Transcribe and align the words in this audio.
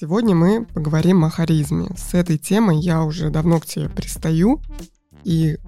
Сегодня 0.00 0.32
мы 0.32 0.64
поговорим 0.64 1.24
о 1.24 1.30
харизме. 1.30 1.88
С 1.96 2.14
этой 2.14 2.38
темой 2.38 2.78
я 2.78 3.02
уже 3.02 3.30
давно 3.30 3.58
к 3.58 3.66
тебе 3.66 3.88
пристаю, 3.88 4.62
и 5.24 5.58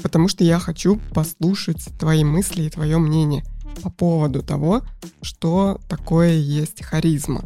потому 0.00 0.28
что 0.28 0.44
я 0.44 0.60
хочу 0.60 1.00
послушать 1.12 1.88
твои 1.98 2.22
мысли 2.22 2.62
и 2.62 2.70
твое 2.70 2.98
мнение 2.98 3.42
по 3.82 3.90
поводу 3.90 4.44
того, 4.44 4.82
что 5.22 5.80
такое 5.88 6.34
есть 6.34 6.84
харизма. 6.84 7.42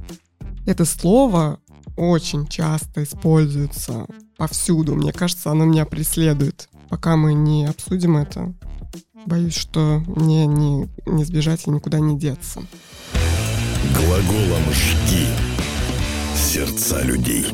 Это 0.66 0.84
слово 0.84 1.60
очень 1.96 2.46
часто 2.46 3.04
используется 3.04 4.04
повсюду. 4.36 4.96
Мне 4.96 5.14
кажется, 5.14 5.50
оно 5.50 5.64
меня 5.64 5.86
преследует. 5.86 6.68
Пока 6.90 7.16
мы 7.16 7.32
не 7.32 7.64
обсудим 7.64 8.18
это, 8.18 8.52
боюсь, 9.24 9.56
что 9.56 10.02
мне 10.06 10.44
не, 10.44 10.90
не 11.06 11.24
сбежать 11.24 11.66
и 11.66 11.70
никуда 11.70 12.00
не 12.00 12.18
деться. 12.18 12.62
Глаголом 13.96 14.62
«жги» 14.74 15.53
сердца 16.44 17.02
людей. 17.02 17.46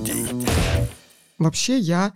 Вообще 1.39 1.79
я 1.79 2.13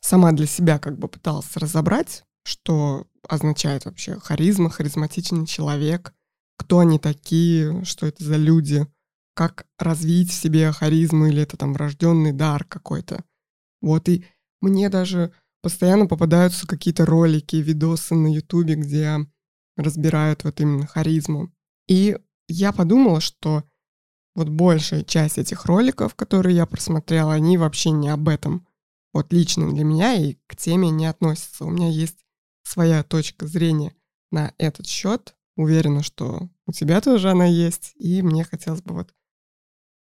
сама 0.00 0.32
для 0.32 0.46
себя 0.46 0.80
как 0.80 0.98
бы 0.98 1.06
пыталась 1.06 1.56
разобрать, 1.56 2.24
что 2.44 3.06
означает 3.28 3.84
вообще 3.84 4.18
харизма, 4.18 4.68
харизматичный 4.68 5.46
человек, 5.46 6.12
кто 6.58 6.80
они 6.80 6.98
такие, 6.98 7.84
что 7.84 8.06
это 8.06 8.24
за 8.24 8.36
люди, 8.36 8.84
как 9.34 9.64
развить 9.78 10.30
в 10.30 10.34
себе 10.34 10.72
харизму 10.72 11.26
или 11.26 11.42
это 11.42 11.56
там 11.56 11.72
врожденный 11.72 12.32
дар 12.32 12.64
какой-то. 12.64 13.24
Вот 13.80 14.08
и 14.08 14.24
мне 14.60 14.88
даже 14.88 15.32
постоянно 15.62 16.06
попадаются 16.06 16.66
какие-то 16.66 17.06
ролики, 17.06 17.56
видосы 17.56 18.16
на 18.16 18.34
ютубе, 18.34 18.74
где 18.74 19.18
разбирают 19.76 20.42
вот 20.42 20.60
именно 20.60 20.86
харизму. 20.86 21.52
И 21.86 22.18
я 22.48 22.72
подумала, 22.72 23.20
что 23.20 23.62
вот 24.40 24.48
большая 24.48 25.04
часть 25.04 25.36
этих 25.36 25.66
роликов, 25.66 26.14
которые 26.14 26.56
я 26.56 26.64
просмотрела, 26.64 27.34
они 27.34 27.58
вообще 27.58 27.90
не 27.90 28.08
об 28.08 28.26
этом. 28.26 28.66
Вот 29.12 29.34
лично 29.34 29.70
для 29.70 29.84
меня 29.84 30.14
и 30.14 30.36
к 30.46 30.56
теме 30.56 30.88
не 30.88 31.04
относятся. 31.04 31.66
У 31.66 31.70
меня 31.70 31.88
есть 31.88 32.16
своя 32.62 33.02
точка 33.02 33.46
зрения 33.46 33.92
на 34.30 34.54
этот 34.56 34.86
счет. 34.86 35.34
Уверена, 35.56 36.02
что 36.02 36.48
у 36.66 36.72
тебя 36.72 37.02
тоже 37.02 37.30
она 37.30 37.44
есть. 37.44 37.92
И 37.96 38.22
мне 38.22 38.44
хотелось 38.44 38.80
бы 38.80 38.94
вот 38.94 39.12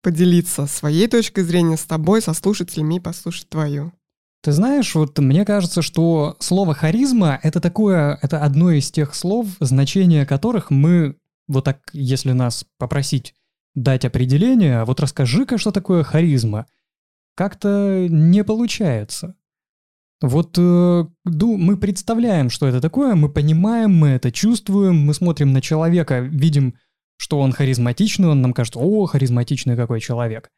поделиться 0.03 0.67
своей 0.67 1.07
точкой 1.07 1.43
зрения 1.43 1.77
с 1.77 1.85
тобой, 1.85 2.21
со 2.21 2.33
слушателями 2.33 2.95
и 2.95 2.99
послушать 2.99 3.47
твою. 3.47 3.93
Ты 4.41 4.51
знаешь, 4.51 4.93
вот 4.93 5.17
мне 5.19 5.45
кажется, 5.45 5.81
что 5.81 6.35
слово 6.39 6.73
харизма 6.73 7.39
это 7.43 7.61
такое, 7.61 8.19
это 8.21 8.43
одно 8.43 8.71
из 8.71 8.91
тех 8.91 9.15
слов, 9.15 9.47
значение 9.61 10.25
которых 10.25 10.69
мы 10.69 11.15
вот 11.47 11.63
так, 11.63 11.79
если 11.93 12.33
нас 12.33 12.65
попросить 12.77 13.33
дать 13.77 14.05
определение, 14.05 14.79
а 14.79 14.85
вот 14.85 14.99
расскажи-ка, 14.99 15.59
что 15.59 15.71
такое 15.71 16.03
харизма, 16.03 16.65
как-то 17.35 18.07
не 18.09 18.43
получается. 18.43 19.35
Вот 20.19 20.57
э, 20.57 21.05
мы 21.25 21.77
представляем, 21.77 22.49
что 22.49 22.67
это 22.67 22.81
такое, 22.81 23.13
мы 23.13 23.29
понимаем, 23.29 23.93
мы 23.93 24.09
это 24.09 24.31
чувствуем, 24.31 25.05
мы 25.05 25.13
смотрим 25.13 25.53
на 25.53 25.61
человека, 25.61 26.21
видим, 26.21 26.73
что 27.17 27.39
он 27.39 27.51
харизматичный, 27.51 28.29
он 28.29 28.41
нам 28.41 28.53
кажется, 28.53 28.79
о, 28.79 29.05
харизматичный 29.05 29.75
какой 29.75 29.99
человек. 29.99 30.49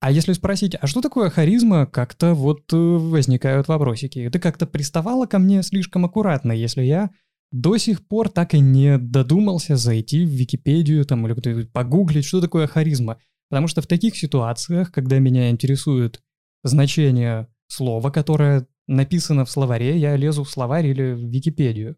А 0.00 0.10
если 0.10 0.32
спросить, 0.32 0.74
а 0.80 0.88
что 0.88 1.00
такое 1.00 1.30
харизма, 1.30 1.86
как-то 1.86 2.34
вот 2.34 2.72
э, 2.72 2.76
возникают 2.76 3.68
вопросики. 3.68 4.28
Ты 4.32 4.40
как-то 4.40 4.66
приставала 4.66 5.26
ко 5.26 5.38
мне 5.38 5.62
слишком 5.62 6.04
аккуратно, 6.04 6.50
если 6.50 6.82
я 6.82 7.10
до 7.52 7.76
сих 7.76 8.06
пор 8.06 8.30
так 8.30 8.54
и 8.54 8.60
не 8.60 8.98
додумался 8.98 9.76
зайти 9.76 10.24
в 10.24 10.30
Википедию 10.30 11.04
там 11.04 11.26
или 11.26 11.64
погуглить, 11.64 12.24
что 12.24 12.40
такое 12.40 12.66
харизма. 12.66 13.18
Потому 13.50 13.68
что 13.68 13.82
в 13.82 13.86
таких 13.86 14.16
ситуациях, 14.16 14.90
когда 14.90 15.18
меня 15.18 15.50
интересует 15.50 16.22
значение 16.64 17.48
слова, 17.68 18.10
которое 18.10 18.66
написано 18.86 19.44
в 19.44 19.50
словаре, 19.50 19.98
я 19.98 20.16
лезу 20.16 20.44
в 20.44 20.50
словарь 20.50 20.86
или 20.86 21.12
в 21.12 21.28
Википедию. 21.28 21.96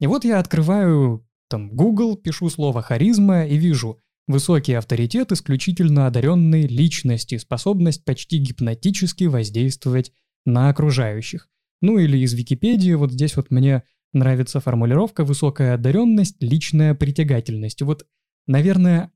И 0.00 0.06
вот 0.06 0.24
я 0.24 0.38
открываю 0.38 1.26
там 1.48 1.70
Google, 1.74 2.16
пишу 2.16 2.48
слово 2.48 2.82
«харизма» 2.82 3.44
и 3.44 3.56
вижу 3.56 3.98
высокий 4.28 4.74
авторитет 4.74 5.32
исключительно 5.32 6.06
одаренной 6.06 6.62
личности, 6.62 7.38
способность 7.38 8.04
почти 8.04 8.38
гипнотически 8.38 9.24
воздействовать 9.24 10.12
на 10.46 10.68
окружающих. 10.68 11.48
Ну 11.80 11.98
или 11.98 12.18
из 12.18 12.32
Википедии, 12.32 12.94
вот 12.94 13.12
здесь 13.12 13.36
вот 13.36 13.50
мне 13.50 13.82
Нравится 14.12 14.60
формулировка 14.60 15.24
«высокая 15.24 15.74
одаренность, 15.74 16.36
личная 16.42 16.94
притягательность». 16.94 17.80
Вот, 17.80 18.06
наверное, 18.46 19.10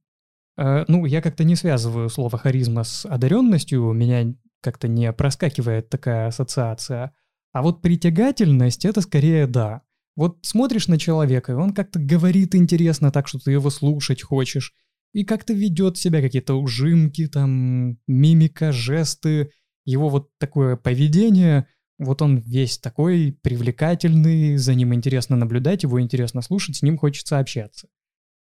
э, 0.56 0.84
ну, 0.88 1.04
я 1.04 1.20
как-то 1.20 1.44
не 1.44 1.54
связываю 1.54 2.08
слово 2.08 2.38
«харизма» 2.38 2.82
с 2.82 3.04
одаренностью, 3.04 3.86
у 3.86 3.92
меня 3.92 4.34
как-то 4.62 4.88
не 4.88 5.12
проскакивает 5.12 5.90
такая 5.90 6.28
ассоциация. 6.28 7.12
А 7.52 7.62
вот 7.62 7.82
притягательность— 7.82 8.84
это 8.86 9.02
скорее 9.02 9.46
да. 9.46 9.82
Вот 10.16 10.38
смотришь 10.42 10.88
на 10.88 10.98
человека, 10.98 11.52
и 11.52 11.56
он 11.56 11.74
как-то 11.74 11.98
говорит 11.98 12.54
интересно 12.54 13.12
так, 13.12 13.28
что 13.28 13.38
ты 13.38 13.52
его 13.52 13.68
слушать 13.68 14.22
хочешь, 14.22 14.72
и 15.12 15.24
как-то 15.24 15.52
ведет 15.52 15.98
себя 15.98 16.22
какие-то 16.22 16.54
ужимки, 16.54 17.26
там, 17.28 17.98
мимика, 18.06 18.72
жесты, 18.72 19.50
его 19.84 20.08
вот 20.08 20.30
такое 20.38 20.76
поведение— 20.76 21.66
вот 21.98 22.22
он 22.22 22.38
весь 22.38 22.78
такой 22.78 23.38
привлекательный, 23.42 24.56
за 24.56 24.74
ним 24.74 24.94
интересно 24.94 25.36
наблюдать, 25.36 25.82
его 25.82 26.00
интересно 26.00 26.42
слушать, 26.42 26.76
с 26.76 26.82
ним 26.82 26.98
хочется 26.98 27.38
общаться. 27.38 27.88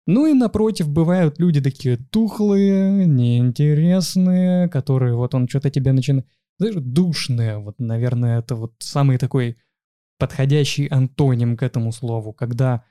Ну 0.07 0.27
и 0.27 0.33
напротив, 0.33 0.89
бывают 0.89 1.39
люди 1.39 1.61
такие 1.61 1.97
тухлые, 1.97 3.07
неинтересные, 3.07 4.69
которые 4.69 5.15
вот 5.15 5.35
он 5.35 5.49
что-то 5.49 5.71
тебе 5.71 5.93
начинает... 5.93 6.27
Знаешь, 6.59 6.77
душные, 6.79 7.59
вот, 7.59 7.79
наверное, 7.79 8.41
это 8.41 8.55
вот 8.55 8.75
самый 8.79 9.19
такой 9.19 9.57
подходящий 10.19 10.87
антоним 10.89 11.57
к 11.57 11.63
этому 11.63 11.91
слову, 11.93 12.33
когда 12.33 12.85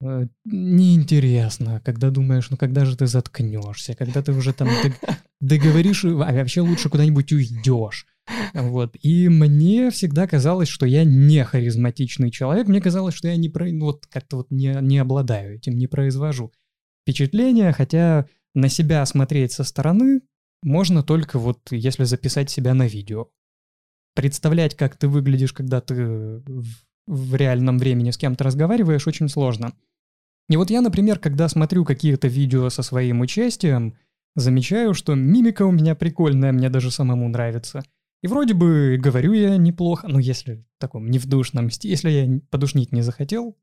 э, 0.00 0.26
неинтересно, 0.44 1.80
когда 1.84 2.10
думаешь, 2.10 2.50
ну 2.50 2.56
когда 2.56 2.84
же 2.84 2.96
ты 2.96 3.06
заткнешься, 3.06 3.94
когда 3.94 4.22
ты 4.22 4.32
уже 4.32 4.52
там 4.52 4.68
договоришь, 5.40 6.04
а 6.04 6.32
вообще 6.32 6.62
лучше 6.62 6.88
куда-нибудь 6.88 7.32
уйдешь. 7.32 8.06
Вот. 8.54 8.96
И 9.02 9.28
мне 9.28 9.90
всегда 9.90 10.26
казалось, 10.26 10.68
что 10.68 10.86
я 10.86 11.04
не 11.04 11.44
харизматичный 11.44 12.30
человек. 12.30 12.68
Мне 12.68 12.80
казалось, 12.80 13.14
что 13.14 13.28
я 13.28 13.36
не 13.36 13.48
про... 13.48 13.70
Ну, 13.70 13.86
вот 13.86 14.06
как-то 14.06 14.38
вот 14.38 14.50
не, 14.50 14.76
не 14.80 14.98
обладаю 14.98 15.56
этим, 15.56 15.74
не 15.74 15.86
произвожу 15.86 16.52
впечатления, 17.02 17.72
хотя 17.72 18.26
на 18.54 18.68
себя 18.68 19.04
смотреть 19.06 19.52
со 19.52 19.62
стороны 19.62 20.22
можно 20.62 21.02
только 21.02 21.38
вот 21.38 21.60
если 21.70 22.04
записать 22.04 22.50
себя 22.50 22.74
на 22.74 22.86
видео. 22.86 23.28
Представлять, 24.14 24.74
как 24.74 24.96
ты 24.96 25.08
выглядишь, 25.08 25.52
когда 25.52 25.80
ты 25.80 25.94
в, 26.46 26.66
в 27.06 27.34
реальном 27.36 27.78
времени 27.78 28.10
с 28.10 28.16
кем-то 28.16 28.42
разговариваешь, 28.44 29.06
очень 29.06 29.28
сложно. 29.28 29.74
И 30.48 30.56
вот 30.56 30.70
я, 30.70 30.80
например, 30.80 31.18
когда 31.18 31.48
смотрю 31.48 31.84
какие-то 31.84 32.26
видео 32.28 32.70
со 32.70 32.82
своим 32.82 33.20
участием, 33.20 33.96
замечаю, 34.34 34.94
что 34.94 35.14
мимика 35.14 35.64
у 35.66 35.72
меня 35.72 35.94
прикольная, 35.94 36.52
мне 36.52 36.70
даже 36.70 36.90
самому 36.90 37.28
нравится– 37.28 37.84
и 38.22 38.28
вроде 38.28 38.54
бы 38.54 38.98
говорю 38.98 39.32
я 39.32 39.56
неплохо, 39.56 40.08
ну 40.08 40.18
если 40.18 40.64
в 40.76 40.80
таком 40.80 41.10
невдушном 41.10 41.70
стиле, 41.70 41.92
если 41.92 42.10
я 42.10 42.40
подушнить 42.50 42.92
не 42.92 43.02
захотел, 43.02 43.56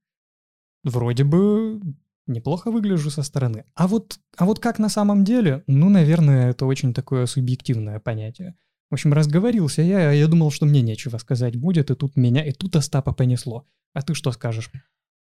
вроде 0.83 1.23
бы 1.23 1.81
неплохо 2.27 2.71
выгляжу 2.71 3.09
со 3.09 3.23
стороны. 3.23 3.65
А 3.75 3.87
вот, 3.87 4.19
а 4.37 4.45
вот 4.45 4.59
как 4.59 4.79
на 4.79 4.89
самом 4.89 5.23
деле, 5.23 5.63
ну, 5.67 5.89
наверное, 5.89 6.51
это 6.51 6.65
очень 6.65 6.93
такое 6.93 7.25
субъективное 7.25 7.99
понятие. 7.99 8.55
В 8.89 8.93
общем, 8.93 9.13
разговорился 9.13 9.81
я, 9.81 10.11
я 10.11 10.27
думал, 10.27 10.51
что 10.51 10.65
мне 10.65 10.81
нечего 10.81 11.17
сказать 11.17 11.55
будет, 11.55 11.89
и 11.89 11.95
тут 11.95 12.15
меня, 12.15 12.45
и 12.45 12.51
тут 12.51 12.75
Остапа 12.75 13.13
понесло. 13.13 13.67
А 13.93 14.01
ты 14.01 14.13
что 14.13 14.31
скажешь? 14.31 14.71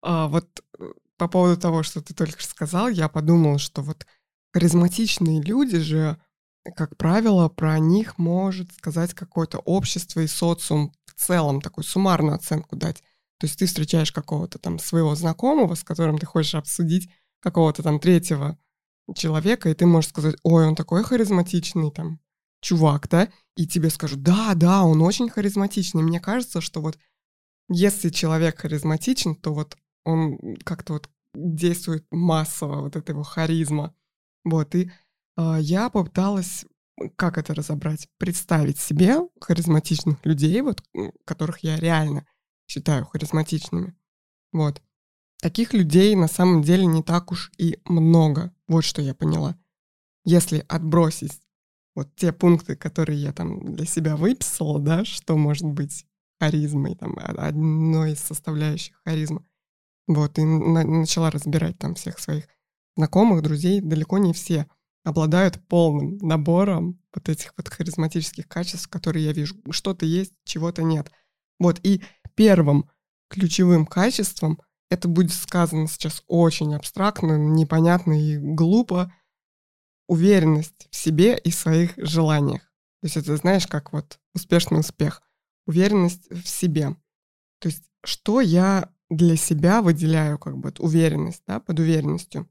А, 0.03 0.28
вот 0.28 0.62
э, 0.78 0.84
по 1.16 1.28
поводу 1.28 1.60
того, 1.60 1.82
что 1.82 2.00
ты 2.00 2.15
только 2.15 2.38
что 2.38 2.48
сказал, 2.48 2.88
я 2.88 3.09
подумал, 3.09 3.59
что 3.59 3.82
вот 3.82 4.06
харизматичные 4.53 5.42
люди 5.42 5.78
же 5.78 6.16
как 6.74 6.97
правило, 6.97 7.48
про 7.48 7.78
них 7.78 8.18
может 8.18 8.72
сказать 8.72 9.15
какое-то 9.15 9.59
общество 9.59 10.21
и 10.21 10.27
социум 10.27 10.92
в 11.04 11.15
целом, 11.15 11.60
такую 11.60 11.84
суммарную 11.84 12.34
оценку 12.34 12.77
дать. 12.77 13.03
То 13.39 13.47
есть 13.47 13.59
ты 13.59 13.66
встречаешь 13.66 14.13
какого-то 14.13 14.59
там 14.59 14.78
своего 14.78 15.15
знакомого, 15.15 15.74
с 15.74 15.84
которым 15.84 16.18
ты 16.18 16.27
хочешь 16.27 16.54
обсудить 16.54 17.10
какого-то 17.41 17.83
там 17.83 18.01
третьего 18.01 18.59
человека, 19.15 19.68
и 19.68 19.74
ты 19.74 19.86
можешь 19.86 20.10
сказать, 20.10 20.36
ой, 20.42 20.66
он 20.66 20.74
такой 20.74 21.04
харизматичный, 21.04 21.91
там, 21.91 22.18
чувак, 22.60 23.09
да, 23.09 23.28
и 23.57 23.66
тебе 23.66 23.91
скажут, 23.91 24.22
да, 24.22 24.54
да, 24.54 24.83
он 24.83 25.03
очень 25.03 25.28
харизматичный. 25.28 26.03
Мне 26.03 26.21
кажется, 26.21 26.60
что 26.60 26.80
вот 26.80 26.98
если 27.68 28.10
человек 28.10 28.60
харизматичен, 28.60 29.36
то 29.36 29.53
вот 29.53 29.77
он 30.04 30.57
как-то 30.65 30.95
вот 30.95 31.10
действует 31.34 32.07
массово, 32.10 32.80
вот 32.80 32.97
эта 32.97 33.13
его 33.13 33.22
харизма. 33.22 33.95
Вот, 34.45 34.74
и 34.74 34.91
я 35.36 35.91
попыталась, 35.91 36.65
как 37.16 37.38
это 37.38 37.54
разобрать, 37.54 38.09
представить 38.18 38.78
себе 38.78 39.18
харизматичных 39.41 40.24
людей, 40.24 40.60
вот, 40.62 40.83
которых 41.24 41.59
я 41.60 41.77
реально 41.77 42.27
считаю 42.66 43.04
харизматичными. 43.06 43.94
Вот. 44.53 44.83
Таких 45.41 45.74
людей 45.74 46.15
на 46.16 46.28
самом 46.28 46.62
деле 46.62 46.86
не 46.86 47.03
так 47.03 47.30
уж 47.30 47.53
и 47.59 47.78
много. 47.84 48.54
Вот 48.66 48.84
что 48.84 49.03
я 49.03 49.15
поняла. 49.15 49.56
Если 50.24 50.65
отбросить 50.68 51.41
вот 51.94 52.15
те 52.16 52.32
пункты, 52.32 52.77
которые 52.77 53.21
я 53.21 53.32
там 53.32 53.74
для 53.74 53.86
себя 53.86 54.16
выписала, 54.16 54.80
да, 54.80 55.04
что 55.04 55.36
может 55.36 55.66
быть 55.66 56.06
харизмой, 56.41 56.94
там, 56.97 57.16
одной 57.18 58.12
из 58.12 58.21
составляющих 58.21 59.00
харизмы. 59.04 59.44
Вот, 60.06 60.39
и 60.39 60.44
на- 60.44 60.84
начала 60.84 61.30
разбирать 61.30 61.78
там 61.78 61.94
всех 61.94 62.18
своих 62.18 62.48
знакомых, 62.97 63.42
друзей. 63.42 63.80
Далеко 63.80 64.18
не 64.18 64.32
все 64.32 64.66
обладают 65.06 65.64
полным 65.68 66.18
набором 66.18 67.00
вот 67.14 67.28
этих 67.28 67.54
вот 67.56 67.68
харизматических 67.68 68.48
качеств, 68.48 68.88
которые 68.88 69.24
я 69.24 69.32
вижу. 69.32 69.54
Что-то 69.70 70.04
есть, 70.04 70.32
чего-то 70.44 70.82
нет. 70.82 71.12
Вот, 71.60 71.78
и 71.84 72.03
первым 72.34 72.91
ключевым 73.30 73.86
качеством, 73.86 74.60
это 74.91 75.06
будет 75.06 75.32
сказано 75.32 75.86
сейчас 75.86 76.24
очень 76.26 76.74
абстрактно, 76.74 77.38
непонятно 77.38 78.20
и 78.20 78.36
глупо, 78.36 79.12
уверенность 80.08 80.88
в 80.91 80.97
себе 80.97 81.38
и 81.38 81.53
своих 81.53 81.92
желаниях. 81.97 82.62
То 83.00 83.04
есть 83.04 83.16
это, 83.16 83.36
знаешь, 83.36 83.68
как 83.68 83.92
вот 83.92 84.18
успешный 84.34 84.80
успех. 84.80 85.22
Уверенность 85.66 86.28
в 86.30 86.48
себе. 86.48 86.97
То 87.60 87.68
есть 87.68 87.84
что 88.03 88.41
я 88.41 88.92
для 89.08 89.36
себя 89.36 89.82
выделяю 89.82 90.36
как 90.41 90.58
бы 90.58 90.72
уверенность, 90.80 91.44
да, 91.47 91.60
под 91.60 91.78
уверенностью. 91.78 92.48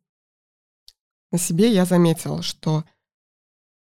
На 1.35 1.39
себе 1.39 1.69
я 1.69 1.83
заметила, 1.83 2.41
что 2.41 2.85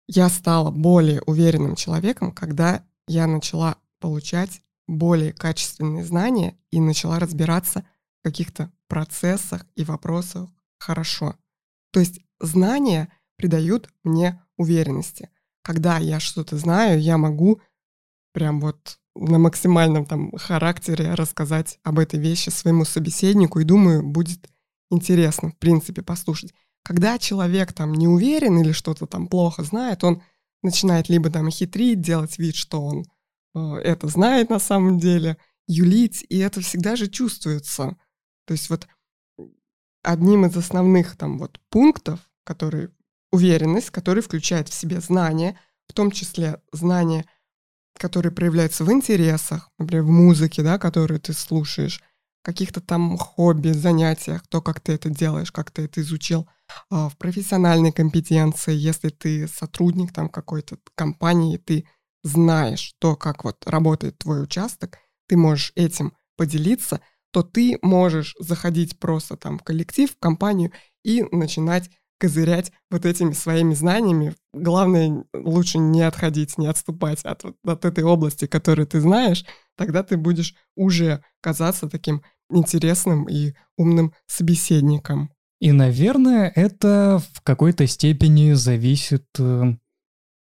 я 0.07 0.29
стала 0.29 0.71
более 0.71 1.21
уверенным 1.23 1.75
человеком, 1.75 2.31
когда 2.31 2.85
я 3.09 3.27
начала 3.27 3.77
получать 3.99 4.63
более 4.87 5.33
качественные 5.33 6.05
знания 6.05 6.57
и 6.71 6.79
начала 6.79 7.19
разбираться 7.19 7.85
в 8.21 8.23
каких-то 8.23 8.71
процессах 8.87 9.67
и 9.75 9.83
вопросах 9.83 10.49
хорошо. 10.79 11.35
То 11.91 11.99
есть 11.99 12.21
знания 12.39 13.13
придают 13.35 13.91
мне 14.05 14.41
уверенности. 14.57 15.29
Когда 15.65 15.99
я 15.99 16.21
что-то 16.21 16.57
знаю, 16.57 17.01
я 17.01 17.19
могу 17.19 17.61
прям 18.33 18.61
вот 18.61 19.01
на 19.17 19.41
максимальном 19.41 20.07
там 20.07 20.31
характере 20.37 21.15
рассказать 21.15 21.81
об 21.83 21.99
этой 21.99 22.21
вещи 22.21 22.51
своему 22.51 22.85
собеседнику 22.85 23.59
и 23.59 23.65
думаю, 23.65 24.05
будет 24.05 24.49
интересно, 24.89 25.51
в 25.51 25.57
принципе, 25.57 26.03
послушать. 26.03 26.55
Когда 26.83 27.19
человек 27.19 27.73
там 27.73 27.93
не 27.93 28.09
уверен 28.09 28.59
или 28.59 28.73
что-то 28.73 29.07
там 29.07 29.29
плохо 29.29 29.63
знает, 29.63 30.03
он 30.05 30.23
начинает 30.63 31.09
либо 31.09 31.31
там 31.31 31.51
хитрить, 31.51 32.01
делать 32.01 32.39
вид, 32.39 32.57
что 32.57 32.83
он 32.83 33.05
э, 33.55 33.81
это 33.85 34.09
знает 34.09 34.51
на 34.51 34.59
самом 34.59 34.99
деле, 34.99 35.37
юлить, 35.67 36.25
и 36.29 36.39
это 36.39 36.61
всегда 36.61 36.97
же 36.97 37.09
чувствуется. 37.09 37.97
То 38.47 38.53
есть 38.53 38.71
вот 38.71 38.89
одним 40.03 40.47
из 40.47 40.57
основных 40.57 41.17
там 41.17 41.39
вот 41.39 41.61
пунктов, 41.71 42.21
которые 42.45 42.91
уверенность, 43.31 43.91
которая 43.91 44.23
включает 44.23 44.69
в 44.69 44.75
себе 44.75 45.01
знания, 45.01 45.59
в 45.87 45.93
том 45.93 46.11
числе 46.11 46.61
знания, 46.73 47.25
которые 47.97 48.33
проявляются 48.33 48.85
в 48.85 48.93
интересах, 48.93 49.71
например, 49.79 50.05
в 50.05 50.11
музыке, 50.11 50.63
да, 50.63 50.79
которую 50.79 51.21
ты 51.21 51.33
слушаешь, 51.33 52.03
каких-то 52.43 52.81
там 52.81 53.17
хобби, 53.19 53.71
занятиях, 53.71 54.47
то, 54.49 54.63
как 54.63 54.81
ты 54.81 54.93
это 54.93 55.11
делаешь, 55.11 55.53
как 55.53 55.71
ты 55.71 55.83
это 55.83 56.01
изучил, 56.01 56.49
а, 56.89 57.09
в 57.09 57.17
профессиональной 57.17 57.93
компетенции, 57.93 58.75
если 58.75 59.11
ты 59.11 59.47
сотрудник 59.49 60.13
там 60.13 60.29
какой-то 60.29 60.79
компании, 60.95 61.59
ты 61.59 61.87
знаешь 62.23 62.95
то, 62.99 63.17
как 63.17 63.45
вот 63.45 63.67
работает 63.67 64.19
твой 64.19 64.43
участок, 64.43 64.99
ты 65.29 65.37
можешь 65.37 65.73
этим 65.75 66.13
поделиться, 66.37 67.01
то 67.33 67.43
ты 67.43 67.79
можешь 67.83 68.35
заходить 68.39 68.99
просто 68.99 69.37
там 69.37 69.59
в 69.59 69.63
коллектив, 69.63 70.11
в 70.11 70.19
компанию 70.19 70.73
и 71.05 71.23
начинать 71.31 71.91
козырять 72.21 72.71
вот 72.91 73.07
этими 73.07 73.33
своими 73.33 73.75
знаниями. 73.75 74.35
Главное, 74.53 75.25
лучше 75.33 75.79
не 75.79 76.03
отходить, 76.03 76.59
не 76.59 76.67
отступать 76.67 77.25
от, 77.25 77.45
от 77.65 77.85
этой 77.85 78.05
области, 78.05 78.47
которую 78.47 78.87
ты 78.87 79.01
знаешь, 79.01 79.45
тогда 79.77 80.03
ты 80.03 80.17
будешь 80.17 80.55
уже 80.77 81.25
казаться 81.41 81.89
таким 81.89 82.23
интересным 82.51 83.25
и 83.25 83.55
умным 83.77 84.13
собеседником. 84.27 85.31
И, 85.61 85.73
наверное, 85.73 86.53
это 86.55 87.23
в 87.33 87.41
какой-то 87.43 87.87
степени 87.87 88.53
зависит... 88.53 89.27
Э, 89.39 89.75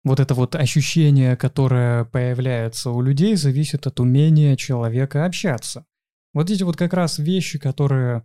вот 0.02 0.18
это 0.18 0.34
вот 0.34 0.56
ощущение, 0.56 1.36
которое 1.36 2.06
появляется 2.06 2.90
у 2.90 3.02
людей, 3.02 3.36
зависит 3.36 3.86
от 3.86 4.00
умения 4.00 4.56
человека 4.56 5.26
общаться. 5.26 5.84
Вот 6.32 6.48
эти 6.48 6.62
вот 6.62 6.76
как 6.76 6.94
раз 6.94 7.18
вещи, 7.18 7.58
которые 7.58 8.22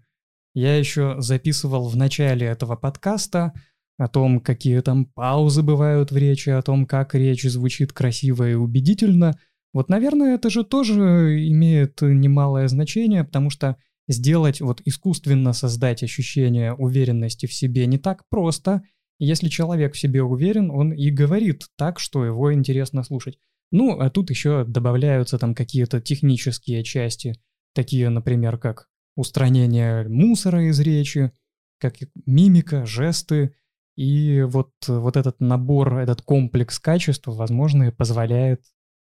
я 0.56 0.78
еще 0.78 1.16
записывал 1.20 1.90
в 1.90 1.98
начале 1.98 2.48
этого 2.48 2.76
подкаста 2.78 3.54
о 3.98 4.08
том, 4.08 4.40
какие 4.40 4.80
там 4.80 5.06
паузы 5.06 5.62
бывают 5.62 6.12
в 6.12 6.18
речи, 6.18 6.50
о 6.50 6.62
том, 6.62 6.86
как 6.86 7.14
речь 7.14 7.44
звучит 7.44 7.92
красиво 7.92 8.50
и 8.50 8.54
убедительно. 8.54 9.38
Вот, 9.74 9.90
наверное, 9.90 10.36
это 10.36 10.50
же 10.50 10.64
тоже 10.64 11.46
имеет 11.50 12.02
немалое 12.02 12.70
значение, 12.70 13.26
потому 13.26 13.50
что 13.50 13.76
сделать, 14.08 14.62
вот 14.62 14.82
искусственно 14.86 15.52
создать 15.52 16.04
ощущение 16.04 16.74
уверенности 16.74 17.46
в 17.46 17.54
себе 17.54 17.86
не 17.86 17.98
так 17.98 18.24
просто. 18.30 18.82
Если 19.20 19.50
человек 19.50 19.94
в 19.94 20.00
себе 20.00 20.24
уверен, 20.24 20.72
он 20.72 20.94
и 20.94 21.10
говорит 21.10 21.66
так, 21.78 22.00
что 22.00 22.24
его 22.24 22.54
интересно 22.54 23.04
слушать. 23.04 23.38
Ну, 23.72 24.00
а 24.00 24.10
тут 24.10 24.30
еще 24.30 24.64
добавляются 24.64 25.38
там 25.38 25.54
какие-то 25.54 26.00
технические 26.00 26.84
части, 26.84 27.36
такие, 27.74 28.10
например, 28.10 28.58
как 28.58 28.88
устранение 29.16 30.08
мусора 30.08 30.70
из 30.70 30.80
речи, 30.80 31.32
как 31.80 31.96
мимика, 32.26 32.86
жесты. 32.86 33.56
И 33.96 34.42
вот, 34.42 34.72
вот 34.88 35.16
этот 35.16 35.40
набор, 35.40 36.00
этот 36.00 36.22
комплекс 36.22 36.80
качеств, 36.80 37.28
возможно, 37.28 37.92
позволяет 37.92 38.62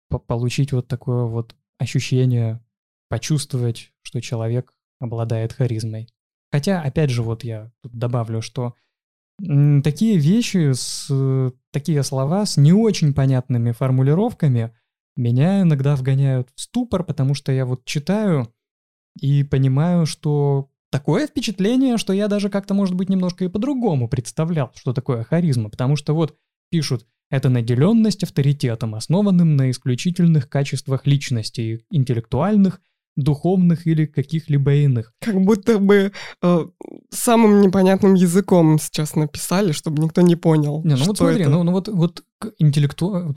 по 0.09 0.19
получить 0.19 0.73
вот 0.73 0.87
такое 0.87 1.25
вот 1.25 1.57
ощущение, 1.79 2.63
почувствовать, 3.09 3.93
что 4.03 4.21
человек 4.21 4.75
обладает 5.01 5.53
харизмой. 5.53 6.09
Хотя, 6.53 6.83
опять 6.83 7.11
же, 7.11 7.23
вот 7.23 7.45
я 7.45 7.73
тут 7.83 7.93
добавлю, 7.93 8.43
что 8.43 8.75
такие 9.39 10.19
вещи, 10.19 10.73
с, 10.73 11.53
такие 11.73 12.03
слова 12.03 12.47
с 12.47 12.57
не 12.57 12.73
очень 12.73 13.15
понятными 13.15 13.73
формулировками 13.73 14.75
меня 15.17 15.63
иногда 15.63 15.97
вгоняют 15.97 16.51
в 16.55 16.61
ступор, 16.61 17.05
потому 17.05 17.35
что 17.35 17.53
я 17.53 17.65
вот 17.65 17.85
читаю 17.85 18.53
и 19.21 19.43
понимаю, 19.43 20.07
что 20.07 20.69
такое 20.91 21.27
впечатление, 21.27 21.99
что 21.99 22.13
я 22.13 22.29
даже 22.29 22.49
как-то, 22.49 22.75
может 22.75 22.95
быть, 22.95 23.09
немножко 23.09 23.45
и 23.45 23.49
по-другому 23.49 24.09
представлял, 24.09 24.71
что 24.75 24.93
такое 24.93 25.25
харизма, 25.25 25.71
потому 25.71 25.97
что 25.97 26.15
вот 26.15 26.37
пишут, 26.71 27.07
это 27.31 27.49
наделенность 27.49 28.23
авторитетом, 28.23 28.95
основанным 28.95 29.57
на 29.57 29.71
исключительных 29.71 30.49
качествах 30.49 31.07
личности, 31.07 31.85
интеллектуальных, 31.91 32.81
духовных 33.17 33.87
или 33.87 34.07
каких-либо 34.07 34.75
иных. 34.75 35.15
Как 35.21 35.41
будто 35.41 35.79
бы 35.79 36.13
э, 36.43 36.67
самым 37.11 37.63
непонятным 37.63 38.15
языком 38.15 38.79
сейчас 38.79 39.17
написали, 39.17 39.73
чтобы 39.73 40.03
никто 40.03 40.21
не 40.21 40.37
понял. 40.37 40.83
Не, 40.85 40.95
ну 40.95 41.05
вот 41.05 41.17
смотри, 41.17 41.41
это. 41.41 41.51
ну, 41.51 41.63
ну 41.63 41.73
вот, 41.73 41.89
вот 41.89 42.23
интеллекту... 42.59 43.35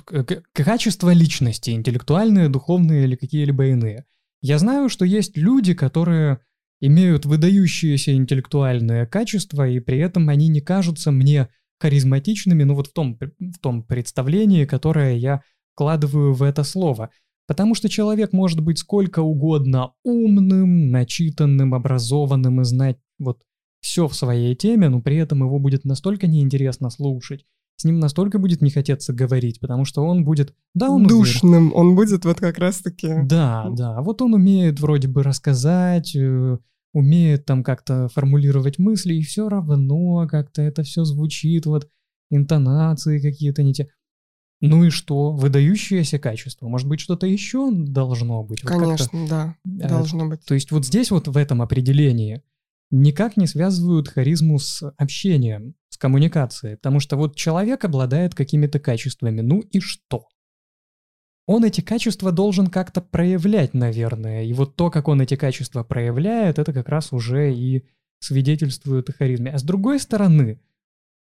качество 0.53 1.11
личности, 1.13 1.71
интеллектуальные, 1.71 2.49
духовные 2.49 3.05
или 3.05 3.15
какие-либо 3.15 3.67
иные– 3.67 4.05
я 4.41 4.57
знаю, 4.59 4.89
что 4.89 5.05
есть 5.05 5.37
люди, 5.37 5.73
которые 5.73 6.39
имеют 6.81 7.25
выдающиеся 7.25 8.13
интеллектуальные 8.13 9.05
качества, 9.05 9.67
и 9.67 9.79
при 9.79 9.99
этом 9.99 10.29
они 10.29 10.47
не 10.47 10.61
кажутся 10.61 11.11
мне 11.11 11.49
харизматичными, 11.79 12.63
ну 12.63 12.75
вот 12.75 12.87
в 12.87 12.93
том, 12.93 13.17
в 13.39 13.59
том 13.59 13.83
представлении, 13.83 14.65
которое 14.65 15.15
я 15.15 15.41
вкладываю 15.73 16.33
в 16.33 16.43
это 16.43 16.63
слово. 16.63 17.09
Потому 17.47 17.73
что 17.73 17.89
человек 17.89 18.31
может 18.31 18.59
быть 18.59 18.77
сколько 18.77 19.21
угодно 19.21 19.93
умным, 20.03 20.91
начитанным, 20.91 21.73
образованным 21.73 22.61
и 22.61 22.63
знать 22.63 22.97
вот 23.17 23.41
все 23.81 24.07
в 24.07 24.13
своей 24.13 24.55
теме, 24.55 24.89
но 24.89 25.01
при 25.01 25.17
этом 25.17 25.39
его 25.39 25.57
будет 25.57 25.83
настолько 25.85 26.27
неинтересно 26.27 26.89
слушать, 26.89 27.45
с 27.79 27.85
ним 27.85 27.99
настолько 27.99 28.39
будет 28.39 28.61
не 28.61 28.71
хотеться 28.71 29.13
говорить, 29.13 29.61
потому 29.61 29.85
что 29.85 30.03
он 30.03 30.25
будет... 30.25 30.53
Да, 30.73 30.89
он 30.89 31.07
Душным, 31.07 31.67
уверен. 31.67 31.71
он 31.75 31.95
будет 31.95 32.25
вот 32.25 32.37
как 32.37 32.57
раз-таки... 32.57 33.21
Да, 33.23 33.69
да, 33.71 34.01
вот 34.01 34.21
он 34.21 34.33
умеет 34.33 34.81
вроде 34.81 35.07
бы 35.07 35.23
рассказать, 35.23 36.13
э, 36.13 36.57
умеет 36.93 37.45
там 37.45 37.63
как-то 37.63 38.09
формулировать 38.09 38.79
мысли, 38.79 39.13
и 39.13 39.21
все 39.21 39.47
равно 39.47 40.27
как-то 40.29 40.61
это 40.61 40.83
все 40.83 41.05
звучит, 41.05 41.65
вот 41.67 41.87
интонации 42.29 43.21
какие-то 43.21 43.63
не 43.63 43.73
те. 43.73 43.87
Ну 44.59 44.83
и 44.83 44.89
что? 44.89 45.31
Выдающееся 45.31 46.19
качество. 46.19 46.67
Может 46.67 46.89
быть, 46.89 46.99
что-то 46.99 47.27
еще 47.27 47.71
должно 47.71 48.43
быть? 48.43 48.61
Вот 48.61 48.73
Конечно, 48.73 49.25
да, 49.25 49.55
э, 49.63 49.87
должно 49.87 50.27
быть. 50.27 50.43
То 50.43 50.53
есть 50.53 50.71
вот 50.71 50.85
здесь 50.85 51.11
вот 51.11 51.29
в 51.29 51.37
этом 51.37 51.61
определении 51.61 52.43
никак 52.91 53.37
не 53.37 53.47
связывают 53.47 54.07
харизму 54.07 54.59
с 54.59 54.93
общением 54.97 55.75
коммуникации, 55.99 56.75
потому 56.75 56.99
что 56.99 57.17
вот 57.17 57.35
человек 57.35 57.85
обладает 57.85 58.33
какими-то 58.33 58.79
качествами, 58.79 59.41
ну 59.41 59.59
и 59.59 59.79
что? 59.79 60.27
Он 61.45 61.63
эти 61.63 61.81
качества 61.81 62.31
должен 62.31 62.67
как-то 62.67 63.01
проявлять, 63.01 63.73
наверное, 63.73 64.43
и 64.43 64.53
вот 64.53 64.75
то, 64.75 64.89
как 64.89 65.07
он 65.07 65.21
эти 65.21 65.35
качества 65.35 65.83
проявляет, 65.83 66.57
это 66.57 66.73
как 66.73 66.89
раз 66.89 67.11
уже 67.11 67.53
и 67.53 67.85
свидетельствует 68.19 69.09
о 69.09 69.13
харизме. 69.13 69.51
А 69.51 69.57
с 69.57 69.63
другой 69.63 69.99
стороны, 69.99 70.59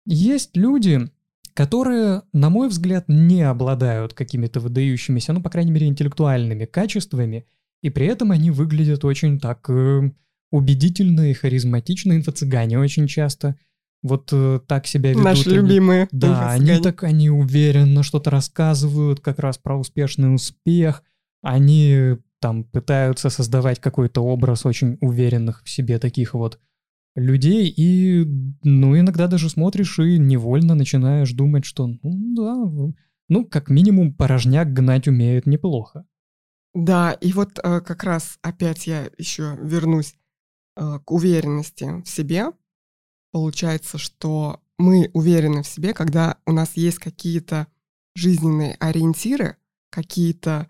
есть 0.05 0.55
люди, 0.55 1.10
которые, 1.53 2.24
на 2.32 2.50
мой 2.50 2.70
взгляд, 2.70 3.05
не 3.08 3.41
обладают 3.41 4.13
какими-то 4.13 4.60
выдающимися, 4.60 5.34
ну, 5.34 5.41
по 5.41 5.50
крайней 5.50 5.72
мере, 5.72 5.88
интеллектуальными 5.88 6.65
качествами, 6.65 7.46
и 7.82 7.89
при 7.89 8.08
этом 8.08 8.32
они 8.32 8.50
выглядят 8.50 9.03
очень 9.03 9.39
так 9.39 9.70
э, 9.70 10.12
убедительно 10.53 11.31
и 11.31 11.33
харизматично, 11.33 12.13
инфо-цыгане 12.13 12.77
очень 12.77 13.07
часто 13.07 13.55
вот 14.03 14.29
э, 14.31 14.60
так 14.67 14.86
себя 14.86 15.10
ведут. 15.10 15.24
Наши 15.24 15.50
они, 15.50 15.57
любимые. 15.57 16.07
Да, 16.12 16.51
они 16.51 16.77
так, 16.79 17.03
они 17.03 17.31
уверенно 17.31 18.03
что-то 18.03 18.29
рассказывают 18.29 19.19
как 19.19 19.39
раз 19.39 19.57
про 19.57 19.79
успешный 19.79 20.33
успех, 20.33 21.01
они 21.41 22.17
там 22.39 22.65
пытаются 22.65 23.31
создавать 23.31 23.79
какой-то 23.79 24.22
образ 24.22 24.65
очень 24.65 24.98
уверенных 25.01 25.63
в 25.63 25.69
себе 25.69 25.98
таких 25.98 26.36
вот 26.36 26.60
людей, 27.15 27.74
и, 27.75 28.24
ну, 28.63 29.00
иногда 29.00 29.27
даже 29.27 29.50
смотришь 29.50 29.98
и 29.98 30.19
невольно 30.19 30.75
начинаешь 30.75 31.31
думать, 31.31 31.65
что, 31.65 31.88
ну, 31.88 32.00
да, 32.36 32.93
ну, 33.27 33.45
как 33.45 33.69
минимум, 33.69 34.13
порожняк 34.13 34.72
гнать 34.72 35.07
умеет 35.07 35.48
неплохо. 35.48 36.05
Да, 36.75 37.12
и 37.13 37.31
вот 37.33 37.60
э, 37.63 37.81
как 37.81 38.03
раз 38.03 38.38
опять 38.41 38.88
я 38.88 39.10
еще 39.17 39.57
вернусь 39.62 40.13
э, 40.13 40.23
к 40.75 41.12
уверенности 41.12 42.01
в 42.01 42.08
себе. 42.08 42.51
Получается, 43.32 43.98
что 43.98 44.62
мы 44.77 45.10
уверены 45.13 45.63
в 45.63 45.68
себе, 45.68 45.94
когда 45.94 46.38
у 46.46 46.51
нас 46.51 46.74
есть 46.75 47.00
какие-то 47.00 47.68
жизненные 48.15 48.75
ориентиры, 48.80 49.58
какие-то 49.89 50.70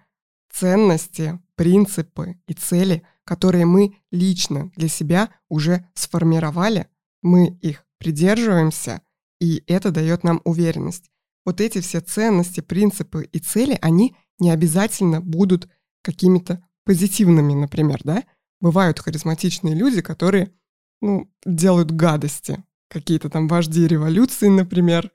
ценности, 0.51 1.39
принципы 1.55 2.37
и 2.47 2.53
цели, 2.53 3.03
которые 3.25 3.65
мы 3.65 3.95
лично 4.11 4.71
для 4.75 4.87
себя 4.87 5.29
уже 5.49 5.89
сформировали, 5.93 6.87
мы 7.21 7.57
их 7.61 7.85
придерживаемся, 7.97 9.01
и 9.39 9.63
это 9.67 9.91
дает 9.91 10.23
нам 10.23 10.41
уверенность. 10.43 11.09
Вот 11.45 11.61
эти 11.61 11.81
все 11.81 11.99
ценности, 12.01 12.61
принципы 12.61 13.27
и 13.31 13.39
цели, 13.39 13.77
они 13.81 14.15
не 14.39 14.51
обязательно 14.51 15.21
будут 15.21 15.69
какими-то 16.01 16.63
позитивными, 16.85 17.53
например, 17.53 18.01
да? 18.03 18.23
Бывают 18.63 18.97
харизматичные 18.97 19.75
люди, 19.75 20.01
которые, 20.01 20.53
ну, 21.01 21.29
делают 21.45 21.91
гадости, 21.91 22.63
какие-то 22.87 23.29
там 23.29 23.49
вожди 23.49 23.85
революции, 23.85 24.47
например. 24.47 25.11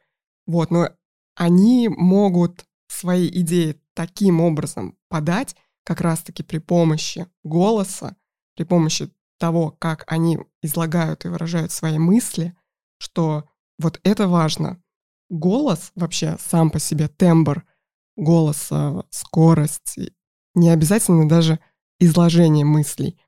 Вот, 0.46 0.70
но 0.70 0.90
они 1.34 1.88
могут 1.88 2.66
свои 2.88 3.26
идеи 3.26 3.80
таким 3.94 4.42
образом 4.42 4.98
подать, 5.08 5.56
как 5.82 6.02
раз-таки 6.02 6.42
при 6.42 6.58
помощи 6.58 7.26
голоса, 7.42 8.16
при 8.54 8.64
помощи 8.64 9.10
того, 9.38 9.70
как 9.70 10.04
они 10.08 10.40
излагают 10.60 11.24
и 11.24 11.28
выражают 11.28 11.72
свои 11.72 11.96
мысли, 11.96 12.54
что 12.98 13.48
вот 13.78 13.98
это 14.02 14.28
важно. 14.28 14.78
Голос 15.30 15.90
вообще 15.94 16.36
сам 16.38 16.68
по 16.68 16.78
себе, 16.78 17.08
тембр 17.08 17.64
голоса, 18.14 19.06
скорость, 19.08 19.98
не 20.54 20.68
обязательно 20.68 21.26
даже 21.26 21.60
изложение 21.98 22.66
мыслей, 22.66 23.18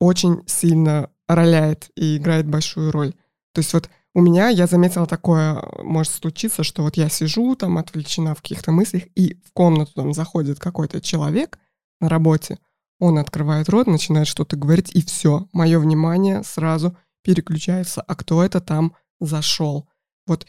очень 0.00 0.42
сильно 0.46 1.10
роляет 1.28 1.90
и 1.94 2.16
играет 2.16 2.48
большую 2.48 2.90
роль. 2.90 3.12
То 3.52 3.60
есть 3.60 3.72
вот 3.72 3.88
у 4.14 4.20
меня, 4.20 4.48
я 4.48 4.66
заметила 4.66 5.06
такое, 5.06 5.62
может 5.82 6.12
случиться, 6.12 6.64
что 6.64 6.82
вот 6.82 6.96
я 6.96 7.08
сижу 7.08 7.54
там 7.54 7.78
отвлечена 7.78 8.34
в 8.34 8.42
каких-то 8.42 8.72
мыслях, 8.72 9.04
и 9.14 9.34
в 9.44 9.52
комнату 9.52 9.92
там 9.94 10.12
заходит 10.12 10.58
какой-то 10.58 11.00
человек, 11.00 11.58
на 12.00 12.08
работе, 12.08 12.58
он 12.98 13.18
открывает 13.18 13.68
рот, 13.68 13.86
начинает 13.86 14.26
что-то 14.26 14.56
говорить, 14.56 14.94
и 14.94 15.04
все, 15.04 15.48
мое 15.52 15.78
внимание 15.78 16.42
сразу 16.42 16.96
переключается, 17.22 18.00
а 18.00 18.14
кто 18.14 18.42
это 18.42 18.60
там 18.60 18.94
зашел. 19.20 19.88
Вот 20.26 20.46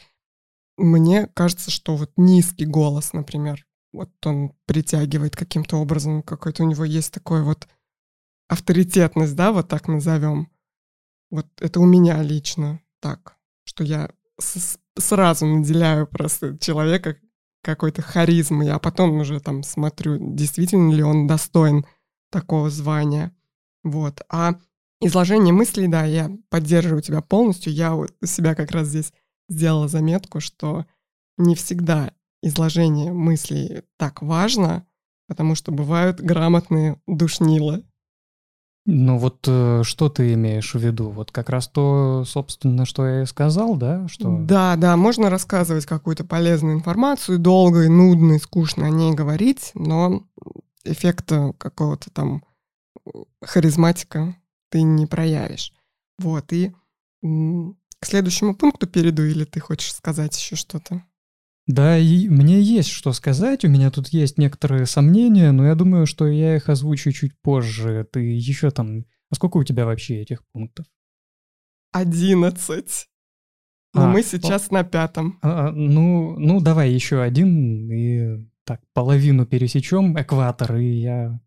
мне 0.76 1.26
кажется, 1.34 1.70
что 1.70 1.96
вот 1.96 2.10
низкий 2.16 2.66
голос, 2.66 3.12
например, 3.12 3.66
вот 3.92 4.10
он 4.24 4.52
притягивает 4.66 5.36
каким-то 5.36 5.76
образом, 5.76 6.22
какой-то 6.22 6.62
у 6.62 6.66
него 6.66 6.84
есть 6.84 7.12
такой 7.12 7.42
вот 7.42 7.68
авторитетность, 8.52 9.34
да, 9.34 9.50
вот 9.50 9.68
так 9.68 9.88
назовем. 9.88 10.48
Вот 11.30 11.46
это 11.58 11.80
у 11.80 11.86
меня 11.86 12.22
лично 12.22 12.80
так, 13.00 13.36
что 13.64 13.82
я 13.82 14.10
сразу 14.98 15.46
наделяю 15.46 16.06
просто 16.06 16.58
человека 16.58 17.16
какой-то 17.62 18.02
харизмы, 18.02 18.68
а 18.68 18.78
потом 18.78 19.16
уже 19.20 19.40
там 19.40 19.62
смотрю, 19.62 20.18
действительно 20.20 20.92
ли 20.92 21.02
он 21.02 21.26
достоин 21.26 21.86
такого 22.30 22.68
звания. 22.68 23.34
Вот. 23.84 24.20
А 24.28 24.56
изложение 25.00 25.54
мыслей, 25.54 25.88
да, 25.88 26.04
я 26.04 26.30
поддерживаю 26.50 27.00
тебя 27.00 27.22
полностью. 27.22 27.72
Я 27.72 27.94
вот 27.94 28.14
у 28.20 28.26
себя 28.26 28.54
как 28.54 28.70
раз 28.72 28.88
здесь 28.88 29.12
сделала 29.48 29.88
заметку, 29.88 30.40
что 30.40 30.84
не 31.38 31.54
всегда 31.54 32.12
изложение 32.42 33.12
мыслей 33.12 33.82
так 33.96 34.20
важно, 34.20 34.86
потому 35.26 35.54
что 35.54 35.72
бывают 35.72 36.20
грамотные 36.20 37.00
душнилы. 37.06 37.84
Ну 38.84 39.16
вот 39.16 39.44
э, 39.46 39.82
что 39.84 40.08
ты 40.08 40.32
имеешь 40.34 40.74
в 40.74 40.78
виду? 40.78 41.10
Вот 41.10 41.30
как 41.30 41.50
раз 41.50 41.68
то, 41.68 42.24
собственно, 42.26 42.84
что 42.84 43.06
я 43.06 43.22
и 43.22 43.26
сказал, 43.26 43.76
да? 43.76 44.08
Что... 44.08 44.38
Да, 44.40 44.74
да, 44.76 44.96
можно 44.96 45.30
рассказывать 45.30 45.86
какую-то 45.86 46.24
полезную 46.24 46.74
информацию, 46.74 47.38
долго 47.38 47.84
и 47.84 47.88
нудно 47.88 48.34
и 48.34 48.38
скучно 48.38 48.86
о 48.86 48.90
ней 48.90 49.14
говорить, 49.14 49.70
но 49.74 50.24
эффекта 50.84 51.54
какого-то 51.58 52.10
там 52.10 52.44
харизматика 53.40 54.34
ты 54.68 54.82
не 54.82 55.06
проявишь. 55.06 55.72
Вот, 56.18 56.52
и 56.52 56.72
к 57.22 58.06
следующему 58.06 58.56
пункту 58.56 58.88
перейду, 58.88 59.22
или 59.22 59.44
ты 59.44 59.60
хочешь 59.60 59.94
сказать 59.94 60.36
еще 60.36 60.56
что-то? 60.56 61.04
Да, 61.66 61.96
и 61.96 62.28
мне 62.28 62.60
есть 62.60 62.88
что 62.88 63.12
сказать, 63.12 63.64
у 63.64 63.68
меня 63.68 63.90
тут 63.90 64.08
есть 64.08 64.36
некоторые 64.36 64.86
сомнения, 64.86 65.52
но 65.52 65.66
я 65.66 65.74
думаю, 65.74 66.06
что 66.06 66.26
я 66.26 66.56
их 66.56 66.68
озвучу 66.68 67.12
чуть 67.12 67.38
позже. 67.40 68.06
Ты 68.10 68.20
еще 68.20 68.70
там... 68.70 69.04
А 69.30 69.34
сколько 69.34 69.58
у 69.58 69.64
тебя 69.64 69.86
вообще 69.86 70.20
этих 70.20 70.44
пунктов? 70.52 70.86
Одиннадцать. 71.92 73.08
Но 73.94 74.06
а, 74.06 74.08
мы 74.08 74.22
сейчас 74.22 74.70
о... 74.70 74.74
на 74.74 74.84
пятом. 74.84 75.38
А, 75.42 75.68
а, 75.68 75.72
ну, 75.72 76.36
ну, 76.38 76.60
давай 76.60 76.90
еще 76.90 77.20
один, 77.20 77.90
и 77.92 78.48
так, 78.64 78.80
половину 78.92 79.46
пересечем 79.46 80.20
экватор, 80.20 80.76
и 80.76 81.00
я 81.00 81.40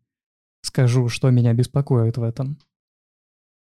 скажу, 0.62 1.10
что 1.10 1.30
меня 1.30 1.54
беспокоит 1.54 2.18
в 2.18 2.24
этом. 2.24 2.58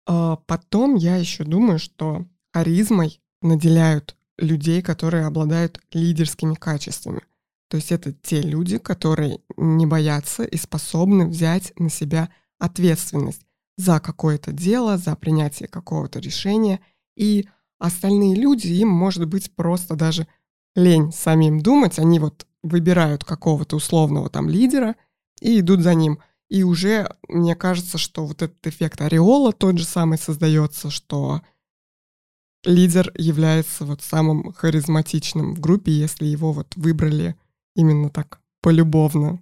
А 0.06 0.36
потом 0.36 0.96
я 0.96 1.16
еще 1.16 1.44
думаю, 1.44 1.78
что 1.78 2.26
харизмой 2.52 3.20
наделяют 3.42 4.16
людей, 4.40 4.82
которые 4.82 5.26
обладают 5.26 5.80
лидерскими 5.92 6.54
качествами. 6.54 7.22
То 7.68 7.76
есть 7.76 7.92
это 7.92 8.12
те 8.12 8.42
люди, 8.42 8.78
которые 8.78 9.38
не 9.56 9.86
боятся 9.86 10.42
и 10.42 10.56
способны 10.56 11.26
взять 11.26 11.72
на 11.78 11.88
себя 11.88 12.30
ответственность 12.58 13.42
за 13.76 14.00
какое-то 14.00 14.52
дело, 14.52 14.98
за 14.98 15.14
принятие 15.14 15.68
какого-то 15.68 16.18
решения. 16.18 16.80
И 17.16 17.48
остальные 17.78 18.34
люди, 18.34 18.66
им 18.68 18.88
может 18.88 19.26
быть 19.26 19.54
просто 19.54 19.94
даже 19.94 20.26
лень 20.74 21.12
самим 21.12 21.60
думать, 21.60 21.98
они 21.98 22.18
вот 22.18 22.46
выбирают 22.62 23.24
какого-то 23.24 23.76
условного 23.76 24.28
там 24.28 24.48
лидера 24.48 24.96
и 25.40 25.60
идут 25.60 25.80
за 25.80 25.94
ним. 25.94 26.18
И 26.48 26.64
уже 26.64 27.14
мне 27.28 27.54
кажется, 27.54 27.96
что 27.96 28.26
вот 28.26 28.42
этот 28.42 28.66
эффект 28.66 29.00
ореола 29.00 29.52
тот 29.52 29.78
же 29.78 29.84
самый 29.84 30.18
создается, 30.18 30.90
что 30.90 31.42
лидер 32.64 33.12
является 33.16 33.84
вот 33.84 34.02
самым 34.02 34.52
харизматичным 34.52 35.54
в 35.54 35.60
группе, 35.60 35.92
если 35.92 36.26
его 36.26 36.52
вот 36.52 36.74
выбрали 36.76 37.36
именно 37.74 38.10
так 38.10 38.40
полюбовно. 38.62 39.40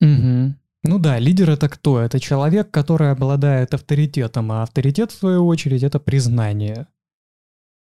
Угу. 0.00 0.54
Ну 0.84 0.98
да, 0.98 1.18
лидер 1.18 1.50
это 1.50 1.68
кто? 1.68 2.00
Это 2.00 2.20
человек, 2.20 2.70
который 2.70 3.10
обладает 3.10 3.74
авторитетом, 3.74 4.52
а 4.52 4.62
авторитет, 4.62 5.10
в 5.10 5.18
свою 5.18 5.46
очередь, 5.46 5.82
это 5.82 5.98
признание. 5.98 6.86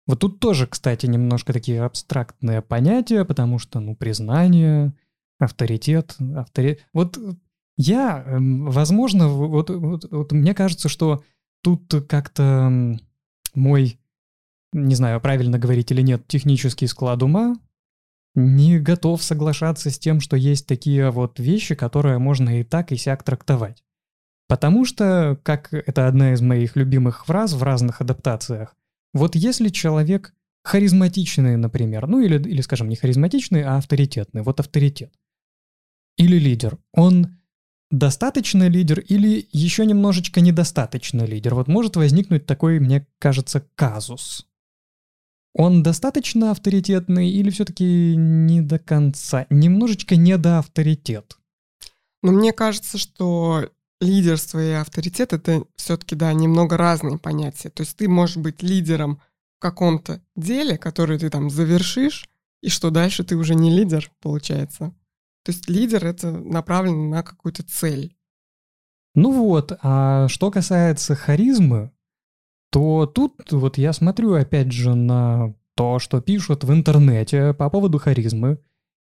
Вот 0.06 0.20
тут 0.20 0.38
тоже, 0.38 0.66
кстати, 0.66 1.06
немножко 1.06 1.52
такие 1.52 1.82
абстрактные 1.82 2.62
понятия, 2.62 3.24
потому 3.24 3.58
что, 3.58 3.80
ну, 3.80 3.96
признание, 3.96 4.92
авторитет, 5.38 6.16
авторитет. 6.36 6.86
Вот 6.92 7.18
я, 7.76 8.22
эм, 8.26 8.66
возможно, 8.70 9.28
вот, 9.28 9.70
вот, 9.70 10.04
вот 10.10 10.32
мне 10.32 10.54
кажется, 10.54 10.88
что 10.88 11.22
тут 11.62 11.92
как-то 12.08 12.98
мой 13.54 13.98
не 14.74 14.94
знаю, 14.94 15.20
правильно 15.20 15.58
говорить 15.58 15.90
или 15.90 16.02
нет, 16.02 16.26
технический 16.26 16.86
склад 16.86 17.22
ума, 17.22 17.56
не 18.34 18.78
готов 18.80 19.22
соглашаться 19.22 19.90
с 19.90 19.98
тем, 19.98 20.20
что 20.20 20.36
есть 20.36 20.66
такие 20.66 21.10
вот 21.10 21.38
вещи, 21.38 21.74
которые 21.74 22.18
можно 22.18 22.60
и 22.60 22.64
так, 22.64 22.92
и 22.92 22.96
сяк 22.96 23.22
трактовать. 23.22 23.82
Потому 24.48 24.84
что, 24.84 25.38
как 25.42 25.72
это 25.72 26.06
одна 26.06 26.34
из 26.34 26.42
моих 26.42 26.76
любимых 26.76 27.24
фраз 27.26 27.54
в 27.54 27.62
разных 27.62 28.00
адаптациях, 28.00 28.74
вот 29.12 29.36
если 29.36 29.68
человек 29.68 30.34
харизматичный, 30.64 31.56
например, 31.56 32.06
ну 32.08 32.20
или, 32.20 32.36
или 32.36 32.60
скажем, 32.60 32.88
не 32.88 32.96
харизматичный, 32.96 33.62
а 33.62 33.76
авторитетный, 33.76 34.42
вот 34.42 34.60
авторитет, 34.60 35.14
или 36.18 36.38
лидер, 36.38 36.78
он 36.92 37.38
достаточно 37.90 38.68
лидер 38.68 38.98
или 38.98 39.48
еще 39.52 39.86
немножечко 39.86 40.40
недостаточно 40.40 41.22
лидер. 41.22 41.54
Вот 41.54 41.68
может 41.68 41.96
возникнуть 41.96 42.44
такой, 42.44 42.80
мне 42.80 43.06
кажется, 43.18 43.64
казус. 43.76 44.48
Он 45.54 45.82
достаточно 45.82 46.50
авторитетный 46.50 47.30
или 47.30 47.50
все-таки 47.50 48.14
не 48.16 48.60
до 48.60 48.78
конца? 48.78 49.46
Немножечко 49.50 50.16
не 50.16 50.36
до 50.36 50.58
авторитет. 50.58 51.38
Но 52.22 52.32
мне 52.32 52.52
кажется, 52.52 52.98
что 52.98 53.70
лидерство 54.00 54.58
и 54.62 54.72
авторитет— 54.72 55.32
это 55.32 55.64
все-таки, 55.76 56.16
да, 56.16 56.32
немного 56.32 56.76
разные 56.76 57.18
понятия. 57.18 57.70
То 57.70 57.82
есть 57.82 57.96
ты 57.96 58.08
можешь 58.08 58.36
быть 58.36 58.62
лидером 58.62 59.20
в 59.58 59.60
каком-то 59.60 60.20
деле, 60.34 60.76
который 60.76 61.18
ты 61.18 61.30
там 61.30 61.50
завершишь, 61.50 62.28
и 62.60 62.68
что 62.68 62.90
дальше 62.90 63.24
ты 63.24 63.36
уже 63.36 63.54
не 63.54 63.70
лидер, 63.70 64.10
получается. 64.20 64.92
То 65.44 65.52
есть 65.52 65.68
лидер— 65.68 66.04
это 66.06 66.32
направлено 66.32 67.08
на 67.08 67.22
какую-то 67.22 67.62
цель. 67.62 68.16
Ну 69.14 69.30
вот, 69.30 69.78
а 69.82 70.26
что 70.28 70.50
касается 70.50 71.14
харизмы, 71.14 71.92
то 72.74 73.06
тут 73.06 73.52
вот 73.52 73.78
я 73.78 73.92
смотрю 73.92 74.34
опять 74.34 74.72
же 74.72 74.96
на 74.96 75.54
то, 75.76 76.00
что 76.00 76.20
пишут 76.20 76.64
в 76.64 76.72
интернете 76.72 77.54
по 77.54 77.70
поводу 77.70 78.00
харизмы, 78.00 78.58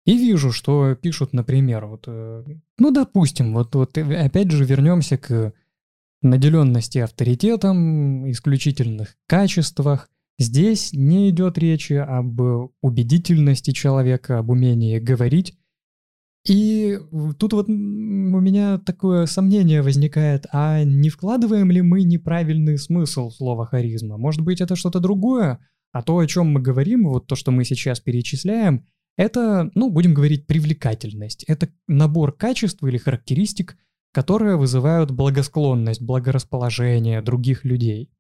и 0.05 0.19
вижу, 0.19 0.53
что 0.53 0.95
пишут, 0.95 1.33
например, 1.33 1.87
вот, 1.87 2.05
э, 2.07 2.45
ну, 2.79 2.91
допустим, 2.91 3.55
вот, 3.55 3.75
вот 3.75 3.97
опять 3.97 4.51
же 4.51 4.63
вернемся 4.67 5.17
к 5.17 5.55
наделенности 6.21 6.99
авторитетом, 6.99 8.31
исключительных 8.31 9.17
качествах. 9.27 10.11
Здесь 10.39 10.93
не 10.93 11.31
идет 11.31 11.57
речи 11.57 11.95
об 11.95 12.39
убедительности 12.83 13.71
человека, 13.71 14.39
об 14.39 14.51
умении 14.51 14.99
говорить, 14.99 15.59
и 16.49 16.99
тут 17.39 17.53
вот 17.53 17.69
у 17.69 17.73
меня 17.73 18.79
такое 18.79 19.27
сомнение 19.27 19.83
возникает, 19.83 20.47
а 20.53 20.85
не 20.85 21.09
вкладываем 21.09 21.71
ли 21.73 21.83
мы 21.83 22.03
неправильный 22.03 22.79
смысл 22.79 23.31
слова 23.31 23.67
харизма? 23.67 24.17
Может 24.17 24.43
быть, 24.43 24.61
это 24.61 24.77
что-то 24.77 25.01
другое? 25.01 25.59
А 25.93 26.03
то, 26.03 26.19
о 26.19 26.27
чем 26.27 26.49
мы 26.49 26.61
говорим, 26.61 27.09
вот 27.09 27.27
то, 27.27 27.35
что 27.35 27.51
мы 27.51 27.65
сейчас 27.65 28.01
перечисляем, 28.01 28.87
это, 29.17 29.71
ну, 29.75 29.91
будем 29.91 30.15
говорить, 30.15 30.47
привлекательность. 30.47 31.43
Это 31.45 31.69
набор 31.89 32.33
качеств 32.33 32.83
или 32.85 32.99
характеристик, 32.99 33.77
которые 34.13 34.57
вызывают 34.57 35.11
благосклонность, 35.11 36.03
благорасположение 36.03 37.23
других 37.23 37.65
людей. 37.65 38.11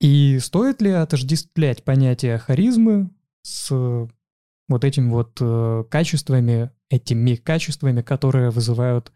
И 0.00 0.38
стоит 0.40 0.82
ли 0.82 0.90
отождествлять 0.90 1.84
понятие 1.84 2.38
харизмы 2.38 3.10
с 3.42 3.70
вот 4.68 4.84
этими 4.84 5.10
вот 5.10 5.38
э, 5.40 5.84
качествами, 5.90 6.70
этими 6.92 7.36
качествами, 7.36 8.02
которые 8.02 8.50
вызывают 8.50 9.12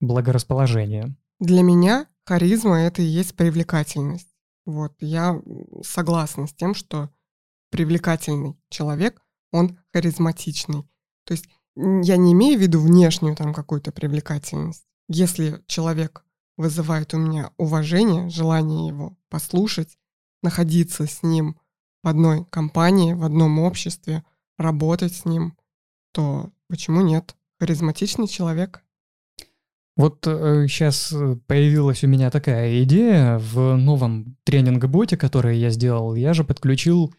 благорасположение. 0.00 1.16
Для 1.40 1.62
меня 1.62 2.06
харизма— 2.26 2.80
это 2.80 3.00
и 3.00 3.06
есть 3.06 3.34
привлекательность. 3.34 4.28
Вот, 4.66 4.92
я 5.00 5.40
согласна 5.82 6.46
с 6.46 6.52
тем, 6.52 6.74
что 6.74 7.10
привлекательный 7.70 8.56
человек, 8.68 9.22
он 9.52 9.78
харизматичный. 9.92 10.82
То 11.24 11.32
есть 11.32 11.48
я 11.76 12.16
не 12.16 12.32
имею 12.32 12.58
в 12.58 12.62
виду 12.62 12.80
внешнюю 12.80 13.36
там 13.36 13.54
какую-то 13.54 13.90
привлекательность. 13.90 14.84
Если 15.08 15.62
человек 15.66 16.24
вызывает 16.58 17.14
у 17.14 17.18
меня 17.18 17.52
уважение, 17.56 18.28
желание 18.28 18.88
его 18.88 19.16
послушать, 19.30 19.98
находиться 20.42 21.06
с 21.06 21.22
ним 21.22 21.58
в 22.02 22.08
одной 22.08 22.44
компании, 22.44 23.14
в 23.14 23.24
одном 23.24 23.58
обществе, 23.58 24.24
работать 24.58 25.14
с 25.14 25.24
ним, 25.24 25.56
то 26.12 26.52
почему 26.68 27.02
нет? 27.02 27.34
Харизматичный 27.58 28.28
человек. 28.28 28.82
Вот 29.96 30.26
э, 30.26 30.66
сейчас 30.68 31.12
э, 31.12 31.36
появилась 31.46 32.02
у 32.02 32.08
меня 32.08 32.30
такая 32.30 32.82
идея 32.82 33.38
в 33.38 33.76
новом 33.76 34.36
тренинг-боте, 34.44 35.16
который 35.16 35.58
я 35.58 35.70
сделал. 35.70 36.16
Я 36.16 36.34
же 36.34 36.42
подключил 36.42 37.14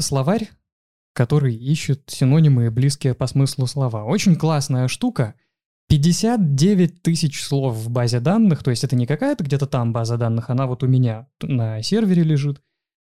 словарь, 0.00 0.50
который 1.14 1.54
ищет 1.54 2.02
синонимы 2.08 2.70
близкие 2.70 3.14
по 3.14 3.28
смыслу 3.28 3.66
слова. 3.66 4.04
Очень 4.04 4.34
классная 4.34 4.88
штука. 4.88 5.34
59 5.88 7.02
тысяч 7.02 7.42
слов 7.42 7.74
в 7.74 7.90
базе 7.90 8.20
данных, 8.20 8.62
то 8.62 8.70
есть 8.70 8.84
это 8.84 8.94
не 8.94 9.06
какая-то 9.06 9.42
где-то 9.42 9.66
там 9.66 9.92
база 9.92 10.18
данных, 10.18 10.50
она 10.50 10.66
вот 10.66 10.82
у 10.82 10.86
меня 10.86 11.28
на 11.40 11.80
сервере 11.82 12.22
лежит. 12.24 12.60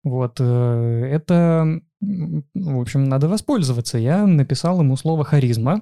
Вот, 0.04 0.38
э, 0.40 1.10
это 1.12 1.82
в 2.02 2.80
общем, 2.80 3.06
надо 3.06 3.28
воспользоваться. 3.28 3.98
Я 3.98 4.26
написал 4.26 4.80
ему 4.82 4.96
слово 4.96 5.24
«харизма», 5.24 5.82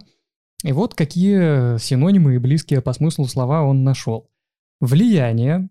и 0.64 0.72
вот 0.72 0.96
какие 0.96 1.78
синонимы 1.78 2.36
и 2.36 2.40
близкие 2.40 2.82
по 2.82 2.94
смыслу 2.94 3.28
слова 3.28 3.64
он 3.64 3.84
нашел. 3.84 4.30
Влияние, 4.80 5.70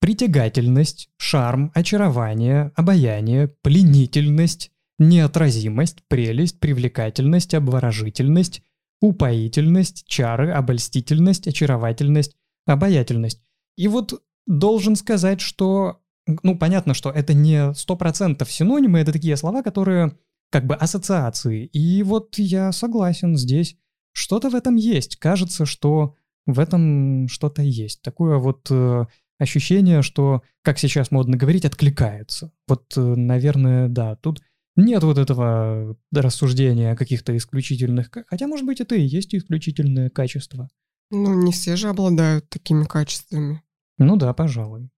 притягательность, 0.00 1.10
шарм, 1.16 1.72
очарование, 1.74 2.72
обаяние, 2.76 3.48
пленительность, 3.48 4.70
неотразимость, 4.98 6.04
прелесть, 6.08 6.60
привлекательность, 6.60 7.54
обворожительность, 7.54 8.62
упоительность, 9.00 10.06
чары, 10.06 10.52
обольстительность, 10.52 11.48
очаровательность, 11.48 12.36
обаятельность. 12.66 13.42
И 13.76 13.88
вот 13.88 14.22
должен 14.46 14.96
сказать, 14.96 15.40
что 15.40 16.00
ну, 16.26 16.58
понятно, 16.58 16.94
что 16.94 17.10
это 17.10 17.34
не 17.34 17.72
сто 17.74 17.96
процентов 17.96 18.50
синонимы, 18.50 18.98
это 18.98 19.12
такие 19.12 19.36
слова, 19.36 19.62
которые 19.62 20.16
как 20.50 20.66
бы 20.66 20.74
ассоциации. 20.74 21.66
И 21.66 22.02
вот 22.02 22.38
я 22.38 22.72
согласен 22.72 23.36
здесь. 23.36 23.76
Что-то 24.12 24.48
в 24.50 24.54
этом 24.54 24.76
есть. 24.76 25.16
Кажется, 25.16 25.66
что 25.66 26.16
в 26.46 26.58
этом 26.58 27.28
что-то 27.28 27.62
есть. 27.62 28.02
Такое 28.02 28.38
вот 28.38 28.66
э, 28.70 29.04
ощущение, 29.38 30.02
что, 30.02 30.42
как 30.62 30.78
сейчас 30.78 31.10
модно 31.10 31.36
говорить, 31.36 31.64
откликается. 31.64 32.52
Вот, 32.66 32.96
э, 32.96 33.00
наверное, 33.00 33.88
да, 33.88 34.16
тут 34.16 34.40
нет 34.76 35.02
вот 35.02 35.18
этого 35.18 35.96
рассуждения 36.12 36.92
о 36.92 36.96
каких-то 36.96 37.36
исключительных... 37.36 38.10
Хотя, 38.28 38.46
может 38.46 38.66
быть, 38.66 38.80
это 38.80 38.94
и 38.94 39.02
есть 39.02 39.34
исключительное 39.34 40.10
качество. 40.10 40.68
Ну, 41.10 41.34
не 41.34 41.52
все 41.52 41.76
же 41.76 41.88
обладают 41.88 42.48
такими 42.48 42.84
качествами. 42.84 43.62
Ну 43.98 44.16
да, 44.16 44.32
пожалуй. 44.34 44.90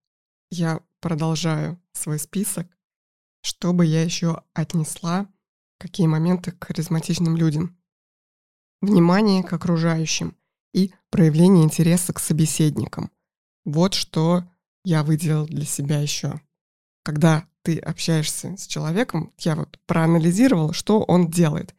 Я 0.50 0.80
продолжаю 1.00 1.80
свой 1.92 2.18
список, 2.18 2.66
чтобы 3.42 3.86
я 3.86 4.02
еще 4.02 4.42
отнесла 4.54 5.28
какие 5.78 6.06
моменты 6.06 6.52
к 6.52 6.64
харизматичным 6.64 7.36
людям. 7.36 7.76
Внимание 8.80 9.42
к 9.42 9.52
окружающим 9.52 10.36
и 10.72 10.92
проявление 11.10 11.64
интереса 11.64 12.12
к 12.12 12.20
собеседникам. 12.20 13.10
Вот 13.64 13.94
что 13.94 14.44
я 14.84 15.02
выделил 15.02 15.46
для 15.46 15.64
себя 15.64 16.00
еще. 16.00 16.40
Когда 17.04 17.48
ты 17.62 17.78
общаешься 17.78 18.56
с 18.56 18.66
человеком, 18.66 19.32
я 19.38 19.56
вот 19.56 19.78
проанализировала, 19.86 20.72
что 20.72 21.02
он 21.02 21.28
делает. 21.28 21.74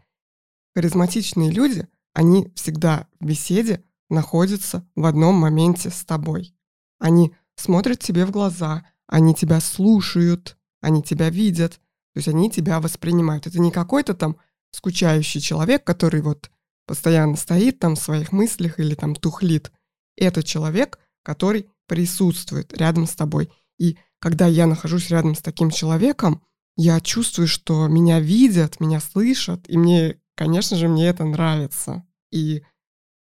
Харизматичные 0.75 1.51
люди, 1.51 1.87
они 2.13 2.51
всегда 2.55 3.07
в 3.19 3.25
беседе 3.25 3.83
находятся 4.09 4.87
в 4.95 5.05
одном 5.05 5.35
моменте 5.35 5.89
с 5.89 6.03
тобой. 6.03 6.55
Они 6.99 7.33
смотрят 7.55 7.99
тебе 7.99 8.25
в 8.25 8.31
глаза, 8.31 8.85
они 9.09 9.33
тебя 9.33 9.59
слушают, 9.59 10.55
они 10.81 11.01
тебя 11.01 11.29
видят, 11.29 11.73
то 12.13 12.17
есть 12.17 12.27
они 12.27 12.49
тебя 12.49 12.79
воспринимают. 12.79 13.47
Это 13.47 13.59
не 13.59 13.71
какой-то 13.71 14.13
там 14.13 14.37
скучающий 14.71 15.41
человек, 15.41 15.83
который 15.83 16.21
вот 16.21 16.51
постоянно 16.85 17.35
стоит 17.35 17.79
там 17.79 17.95
в 17.95 18.01
своих 18.01 18.31
мыслях 18.31 18.79
или 18.79 18.95
там 18.95 19.15
тухлит. 19.15 19.71
Это 20.15 20.43
человек, 20.43 20.99
который 21.23 21.69
присутствует 21.87 22.77
рядом 22.77 23.07
с 23.07 23.15
тобой. 23.15 23.51
И 23.79 23.97
когда 24.19 24.45
я 24.45 24.67
нахожусь 24.67 25.09
рядом 25.09 25.35
с 25.35 25.41
таким 25.41 25.71
человеком, 25.71 26.43
я 26.75 27.01
чувствую, 27.01 27.47
что 27.47 27.87
меня 27.87 28.19
видят, 28.19 28.79
меня 28.79 28.99
слышат, 28.99 29.65
и 29.67 29.77
мне, 29.77 30.19
конечно 30.35 30.77
же, 30.77 30.87
мне 30.87 31.07
это 31.07 31.23
нравится. 31.23 32.05
И 32.31 32.63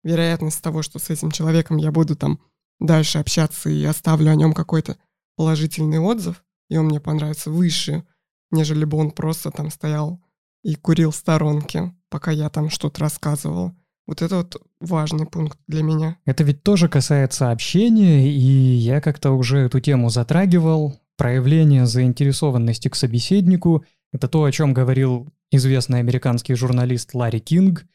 вероятность 0.02 0.62
того, 0.62 0.82
что 0.82 0.98
с 0.98 1.10
этим 1.10 1.30
человеком 1.30 1.76
я 1.76 1.92
буду 1.92 2.16
там 2.16 2.40
дальше 2.80 3.18
общаться 3.18 3.68
и 3.68 3.84
оставлю 3.84 4.30
о 4.30 4.34
нем 4.34 4.54
какой-то 4.54 4.96
положительный 5.36 5.98
отзыв, 5.98 6.44
и 6.68 6.76
он 6.76 6.86
мне 6.86 7.00
понравится 7.00 7.50
выше, 7.50 8.04
нежели 8.50 8.84
бы 8.84 8.98
он 8.98 9.10
просто 9.10 9.50
там 9.50 9.70
стоял 9.70 10.20
и 10.62 10.74
курил 10.74 11.10
в 11.10 11.16
сторонке, 11.16 11.94
пока 12.08 12.30
я 12.30 12.48
там 12.48 12.70
что-то 12.70 13.00
рассказывала. 13.00 13.76
Вот 14.06 14.20
это 14.20 14.36
вот 14.36 14.62
важный 14.80 15.26
пункт 15.26 15.58
для 15.66 15.82
меня. 15.82 16.18
Это 16.26 16.44
ведь 16.44 16.62
тоже 16.62 16.88
касается 16.88 17.50
общения, 17.50 18.28
и 18.28 18.38
я 18.38 19.00
как-то 19.00 19.32
уже 19.32 19.58
эту 19.58 19.80
тему 19.80 20.10
затрагивал. 20.10 20.98
Проявление 21.16 21.86
заинтересованности 21.86 22.88
к 22.88 22.96
собеседнику— 22.96 23.84
это 24.12 24.28
то, 24.28 24.44
о 24.44 24.52
чем 24.52 24.74
говорил 24.74 25.32
известный 25.50 26.00
американский 26.00 26.54
журналист 26.54 27.14
Ларри 27.14 27.40
Кинг, 27.40 27.86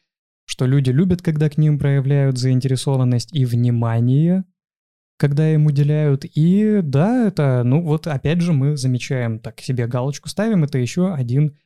что 0.45 0.65
люди 0.65 0.89
любят, 0.89 1.21
когда 1.21 1.49
к 1.49 1.57
ним 1.57 1.77
проявляют 1.77 2.37
заинтересованность 2.37 3.33
и 3.33 3.45
внимание, 3.45 4.45
когда 5.19 5.53
им 5.53 5.65
уделяют. 5.65 6.23
И 6.23 6.79
да, 6.81 7.27
это, 7.27 7.63
ну 7.65 7.83
вот 7.83 8.07
опять 8.07 8.39
же 8.39 8.53
мы 8.53 8.77
замечаем, 8.77 9.39
так 9.39 9.59
себе 9.59 9.85
галочку 9.85 10.29
ставим, 10.29 10.63
это 10.63 10.77
еще 10.77 11.13
один 11.13 11.57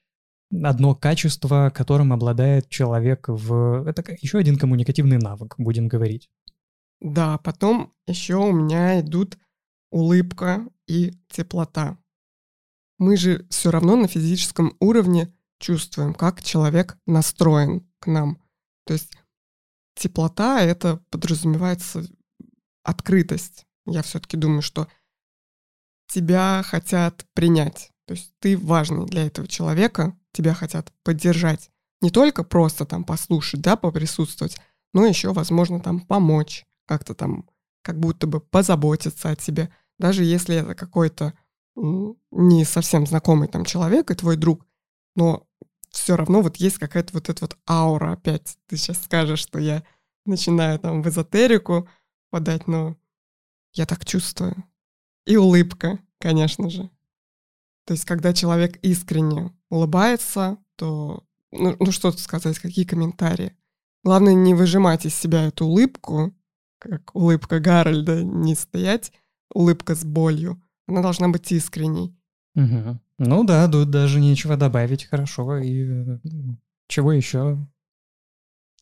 одно 0.63 0.95
качество, 0.95 1.71
которым 1.73 2.13
обладает 2.13 2.67
человек 2.69 3.25
в... 3.27 3.87
Это 3.87 4.03
еще 4.19 4.39
один 4.39 4.57
коммуникативный 4.57 5.19
навык, 5.19 5.55
будем 5.57 5.87
говорить. 5.87 6.29
Да, 6.99 7.37
потом 7.37 7.93
еще 8.07 8.35
у 8.37 8.51
меня 8.51 8.99
идут 9.01 9.37
улыбка 9.91 10.67
и 10.87 11.13
теплота. 11.29 11.97
мы 12.97 13.17
же 13.17 13.45
все 13.49 13.69
равно 13.69 13.95
на 13.95 14.07
физическом 14.07 14.75
уровне 14.79 15.31
чувствуем, 15.59 16.13
как 16.13 16.41
человек 16.41 16.97
настроен 17.05 17.87
к 17.99 18.07
нам. 18.07 18.41
То 18.85 18.93
есть 18.93 19.15
теплота— 19.95 20.61
это 20.63 20.97
подразумевается 21.11 22.03
открытость. 22.83 23.65
Я 23.85 24.01
все-таки 24.01 24.37
думаю, 24.37 24.61
что 24.61 24.87
тебя 26.07 26.61
хотят 26.65 27.25
принять. 27.33 27.91
То 28.05 28.13
есть 28.13 28.33
ты 28.39 28.57
важный 28.57 29.05
для 29.05 29.25
этого 29.25 29.47
человека, 29.47 30.17
тебя 30.31 30.53
хотят 30.53 30.91
поддержать. 31.03 31.69
Не 32.01 32.11
только 32.11 32.43
просто 32.43 32.85
там 32.85 33.03
послушать, 33.03 33.61
да, 33.61 33.75
поприсутствовать, 33.77 34.57
но 34.93 35.05
еще, 35.05 35.33
возможно, 35.33 35.79
там 35.79 36.01
помочь, 36.01 36.65
как-то 36.85 37.15
там, 37.15 37.49
как 37.81 37.99
будто 37.99 38.27
бы 38.27 38.41
позаботиться 38.41 39.29
о 39.29 39.35
тебе. 39.35 39.73
Даже 39.97 40.23
если 40.23 40.57
это 40.57 40.75
какой-то 40.75 41.33
не 41.75 42.65
совсем 42.65 43.07
знакомый 43.07 43.47
там 43.47 43.65
человек 43.65 44.11
и 44.11 44.15
твой 44.15 44.37
друг, 44.37 44.65
но 45.15 45.47
все 45.89 46.15
равно 46.15 46.41
вот 46.41 46.57
есть 46.57 46.77
какая-то 46.77 47.13
вот 47.13 47.29
эта 47.29 47.41
вот 47.41 47.57
аура 47.67 48.13
опять. 48.13 48.57
Ты 48.67 48.77
сейчас 48.77 49.01
скажешь, 49.03 49.39
что 49.39 49.59
я 49.59 49.83
начинаю 50.25 50.79
там 50.79 51.01
в 51.01 51.07
эзотерику 51.07 51.87
подать, 52.33 52.67
но 52.67 52.97
я 53.73 53.85
так 53.85 54.05
чувствую. 54.05 54.55
И 55.27 55.37
улыбка, 55.37 55.99
конечно 56.19 56.67
же. 56.67 56.89
То 57.85 57.93
есть, 57.93 58.05
когда 58.05 58.33
человек 58.33 58.77
искренне 58.77 59.53
улыбается, 59.69 60.57
то, 60.75 61.23
ну, 61.51 61.75
ну 61.79 61.91
что 61.91 62.09
тут 62.09 62.19
сказать, 62.19 62.57
какие 62.57 62.85
комментарии? 62.85 63.55
Главное 64.03 64.33
не 64.33 64.55
выжимать 64.55 65.05
из 65.05 65.13
себя 65.13 65.45
эту 65.45 65.67
улыбку, 65.67 66.33
как 66.79 67.15
улыбка 67.15 67.59
Гарольда, 67.59 68.23
не 68.23 68.55
стоять, 68.55 69.11
улыбка 69.53 69.93
с 69.93 70.03
болью. 70.03 70.59
Она 70.87 71.03
должна 71.03 71.29
быть 71.29 71.51
искренней. 71.51 72.17
Угу. 72.55 72.99
Ну 73.19 73.43
да, 73.43 73.67
тут 73.67 73.91
даже 73.91 74.19
нечего 74.19 74.57
добавить, 74.57 75.05
хорошо. 75.05 75.57
И 75.57 75.85
э, 75.87 76.17
чего 76.87 77.11
еще? 77.11 77.59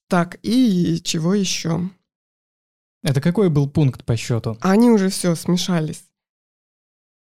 Так, 0.07 0.39
и 0.41 1.01
чего 1.03 1.33
еще? 1.33 1.91
Это 3.03 3.21
какой 3.21 3.49
был 3.49 3.69
пункт 3.69 4.05
по 4.05 4.15
счету? 4.15 4.57
Они 4.61 4.89
уже 4.91 5.09
все 5.09 5.35
смешались. 5.35 6.03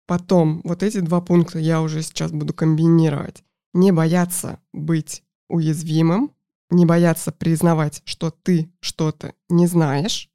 Потом, 0.07 0.63
вот 0.65 0.83
эти 0.83 1.01
два 1.01 1.21
пункта 1.21 1.59
я 1.59 1.83
уже 1.83 2.03
сейчас 2.03 2.33
буду 2.33 2.55
комбинировать. 2.55 3.45
Не 3.75 3.93
бояться 3.93 4.61
быть 4.73 5.23
уязвимым, 5.49 6.33
не 6.71 6.87
бояться 6.87 7.33
признавать, 7.33 8.03
что 8.05 8.31
ты 8.31 8.73
что-то 8.81 9.35
не 9.51 9.67
знаешь, 9.67 10.31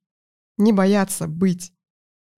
не 0.58 0.72
бояться 0.72 1.28
быть 1.28 1.74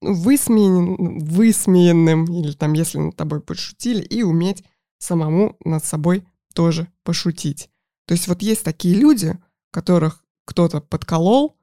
высмеян, 0.02 1.20
высмеянным, 1.20 2.26
или 2.26 2.54
там, 2.54 2.74
если 2.74 3.00
над 3.00 3.16
тобой 3.16 3.42
пошутили, 3.42 4.02
и 4.02 4.24
уметь 4.24 4.64
самому 4.98 5.58
над 5.64 5.84
собой 5.84 6.26
тоже 6.54 6.88
пошутить. 7.04 7.70
То 8.08 8.14
есть 8.14 8.28
вот 8.28 8.42
есть 8.42 8.64
такие 8.64 8.96
люди, 8.96 9.38
которых 9.72 10.24
кто-то 10.46 10.80
подколол, 10.80 11.55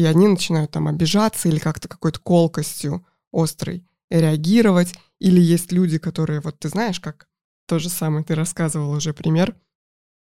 и 0.00 0.04
они 0.04 0.28
начинают 0.28 0.70
там 0.70 0.88
обижаться 0.88 1.48
или 1.48 1.58
как-то 1.58 1.88
какой-то 1.88 2.20
колкостью 2.20 3.06
острой 3.32 3.84
реагировать. 4.10 4.94
Или 5.18 5.40
есть 5.40 5.72
люди, 5.72 5.98
которые, 5.98 6.40
вот 6.40 6.58
ты 6.58 6.68
знаешь, 6.68 7.00
как 7.00 7.28
то 7.66 7.78
же 7.78 7.88
самое, 7.88 8.24
ты 8.24 8.34
рассказывал 8.34 8.90
уже 8.90 9.12
пример, 9.12 9.54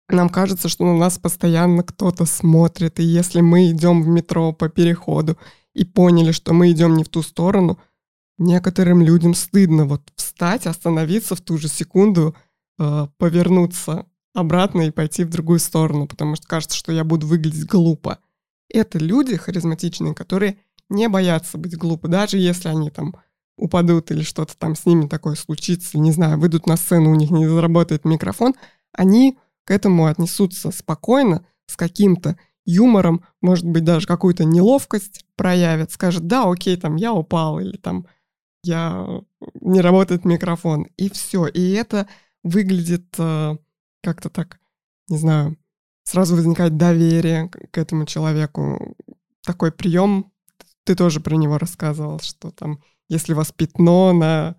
нам 0.08 0.28
кажется, 0.28 0.68
что 0.68 0.84
на 0.84 0.96
нас 0.96 1.18
постоянно 1.18 1.82
кто-то 1.82 2.26
смотрит, 2.26 3.00
и 3.00 3.02
если 3.02 3.40
мы 3.40 3.70
идем 3.70 4.02
в 4.02 4.08
метро 4.08 4.52
по 4.52 4.68
переходу 4.68 5.36
и 5.74 5.84
поняли, 5.84 6.30
что 6.30 6.52
мы 6.52 6.70
идем 6.70 6.96
не 6.96 7.04
в 7.04 7.08
ту 7.08 7.22
сторону, 7.22 7.78
некоторым 8.38 9.02
людям 9.02 9.34
стыдно 9.34 9.84
вот 9.84 10.02
встать, 10.14 10.66
остановиться 10.66 11.34
в 11.34 11.40
ту 11.40 11.58
же 11.58 11.68
секунду, 11.68 12.36
э, 12.78 13.08
повернуться 13.18 14.06
обратно 14.32 14.82
и 14.82 14.90
пойти 14.90 15.24
в 15.24 15.30
другую 15.30 15.58
сторону, 15.58 16.06
потому 16.06 16.36
что 16.36 16.46
кажется, 16.46 16.76
что 16.76 16.92
я 16.92 17.02
буду 17.02 17.26
выглядеть 17.26 17.66
глупо. 17.66 18.18
Это 18.68 18.98
люди 18.98 19.36
харизматичные, 19.36 20.14
которые 20.14 20.58
не 20.88 21.08
боятся 21.08 21.58
быть 21.58 21.76
глупы, 21.76 22.08
даже 22.08 22.38
если 22.38 22.68
они 22.68 22.90
там 22.90 23.14
упадут 23.56 24.10
или 24.10 24.22
что-то 24.22 24.56
там 24.56 24.74
с 24.76 24.84
ними 24.86 25.06
такое 25.06 25.34
случится, 25.34 25.98
не 25.98 26.12
знаю, 26.12 26.38
выйдут 26.38 26.66
на 26.66 26.76
сцену, 26.76 27.10
у 27.10 27.14
них 27.14 27.30
не 27.30 27.46
заработает 27.46 28.04
микрофон, 28.04 28.54
они 28.92 29.38
к 29.64 29.70
этому 29.70 30.06
отнесутся 30.06 30.70
спокойно, 30.70 31.44
с 31.66 31.76
каким-то 31.76 32.38
юмором, 32.64 33.24
может 33.40 33.64
быть, 33.64 33.84
даже 33.84 34.06
какую-то 34.06 34.44
неловкость 34.44 35.24
проявят, 35.36 35.92
скажет, 35.92 36.26
да, 36.26 36.50
окей, 36.50 36.76
там, 36.76 36.96
я 36.96 37.12
упал, 37.12 37.60
или 37.60 37.76
там, 37.76 38.06
я 38.62 39.22
не 39.60 39.80
работает 39.80 40.24
микрофон, 40.24 40.86
и 40.96 41.08
все. 41.10 41.46
И 41.46 41.72
это 41.72 42.08
выглядит 42.42 43.06
э, 43.18 43.56
как-то 44.02 44.28
так, 44.28 44.60
не 45.08 45.18
знаю, 45.18 45.56
сразу 46.06 46.36
возникает 46.36 46.76
доверие 46.76 47.48
к 47.48 47.76
этому 47.76 48.06
человеку. 48.06 48.96
Такой 49.44 49.72
прием, 49.72 50.32
ты 50.84 50.94
тоже 50.94 51.20
про 51.20 51.34
него 51.34 51.58
рассказывал, 51.58 52.20
что 52.20 52.50
там, 52.50 52.80
если 53.08 53.32
у 53.32 53.36
вас 53.36 53.52
пятно 53.52 54.12
на 54.12 54.56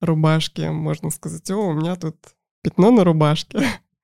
рубашке, 0.00 0.70
можно 0.70 1.10
сказать, 1.10 1.50
о, 1.50 1.68
у 1.68 1.72
меня 1.74 1.96
тут 1.96 2.16
пятно 2.62 2.90
на 2.90 3.04
рубашке. 3.04 3.60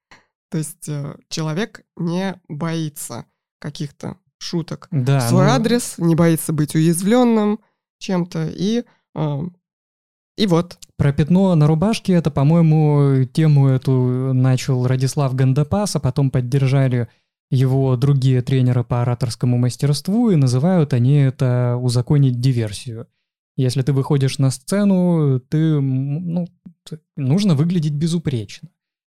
То 0.51 0.59
есть 0.59 0.89
э, 0.89 1.17
человек 1.29 1.83
не 1.97 2.41
боится 2.49 3.25
каких-то 3.59 4.19
шуток 4.39 4.89
да, 4.91 5.21
в 5.21 5.29
свой 5.29 5.47
ну... 5.47 5.51
адрес, 5.51 5.95
не 5.97 6.15
боится 6.15 6.53
быть 6.53 6.75
уязвленным 6.75 7.61
чем-то, 7.99 8.49
и, 8.49 8.85
э, 9.15 9.43
и 10.37 10.47
вот. 10.47 10.79
Про 10.97 11.13
пятно 11.13 11.55
на 11.55 11.67
рубашке, 11.67 12.13
это, 12.13 12.31
по-моему, 12.31 13.25
тему 13.25 13.69
эту 13.69 14.33
начал 14.33 14.87
Радислав 14.87 15.35
Гандапас, 15.35 15.97
а 15.97 16.01
потом 16.01 16.31
поддержали 16.31 17.09
его 17.51 17.97
другие 17.97 18.41
тренеры 18.41 18.85
по 18.85 19.03
ораторскому 19.03 19.59
мастерству, 19.59 20.31
и 20.31 20.37
называют 20.37 20.93
они 20.95 21.17
это 21.17 21.77
«узаконить 21.81 22.41
диверсию». 22.41 23.09
Если 23.57 23.83
ты 23.83 23.93
выходишь 23.93 24.39
на 24.39 24.51
сцену, 24.51 25.41
ты, 25.41 25.81
ну, 25.81 26.49
нужно 27.17 27.55
выглядеть 27.55 27.93
безупречно. 27.93 28.71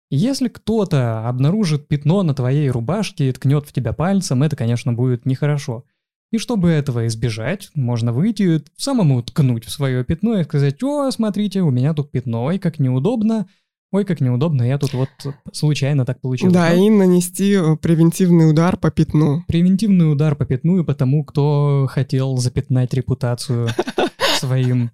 Если 0.09 0.47
кто-то 0.47 1.27
обнаружит 1.29 1.87
пятно 1.87 2.23
на 2.23 2.33
твоей 2.33 2.69
рубашке 2.69 3.29
и 3.29 3.31
ткнет 3.31 3.65
в 3.65 3.71
тебя 3.71 3.93
пальцем, 3.93 4.43
это, 4.43 4.55
конечно, 4.55 4.91
будет 4.93 5.25
нехорошо. 5.25 5.85
И 6.31 6.37
чтобы 6.37 6.69
этого 6.69 7.07
избежать, 7.07 7.69
можно 7.75 8.13
выйти, 8.13 8.63
самому 8.77 9.21
ткнуть 9.21 9.65
в 9.65 9.69
свое 9.69 10.05
пятно 10.05 10.39
и 10.39 10.43
сказать, 10.45 10.81
о, 10.81 11.11
смотрите, 11.11 11.61
у 11.61 11.71
меня 11.71 11.93
тут 11.93 12.09
пятно, 12.09 12.45
ой, 12.45 12.57
как 12.57 12.79
неудобно, 12.79 13.47
ой, 13.91 14.05
как 14.05 14.21
неудобно, 14.21 14.63
я 14.63 14.77
тут 14.77 14.93
вот 14.93 15.09
случайно 15.51 16.05
так 16.05 16.21
получилось. 16.21 16.53
Да, 16.53 16.73
и 16.73 16.89
нанести 16.89 17.53
э, 17.53 17.75
превентивный 17.75 18.49
удар 18.49 18.77
по 18.77 18.91
пятну. 18.91 19.43
Превентивный 19.47 20.09
удар 20.09 20.35
по 20.35 20.45
пятну 20.45 20.79
и 20.79 20.85
по 20.85 20.95
тому, 20.95 21.25
кто 21.25 21.87
хотел 21.89 22.37
запятнать 22.37 22.93
репутацию 22.93 23.67
своим 24.39 24.91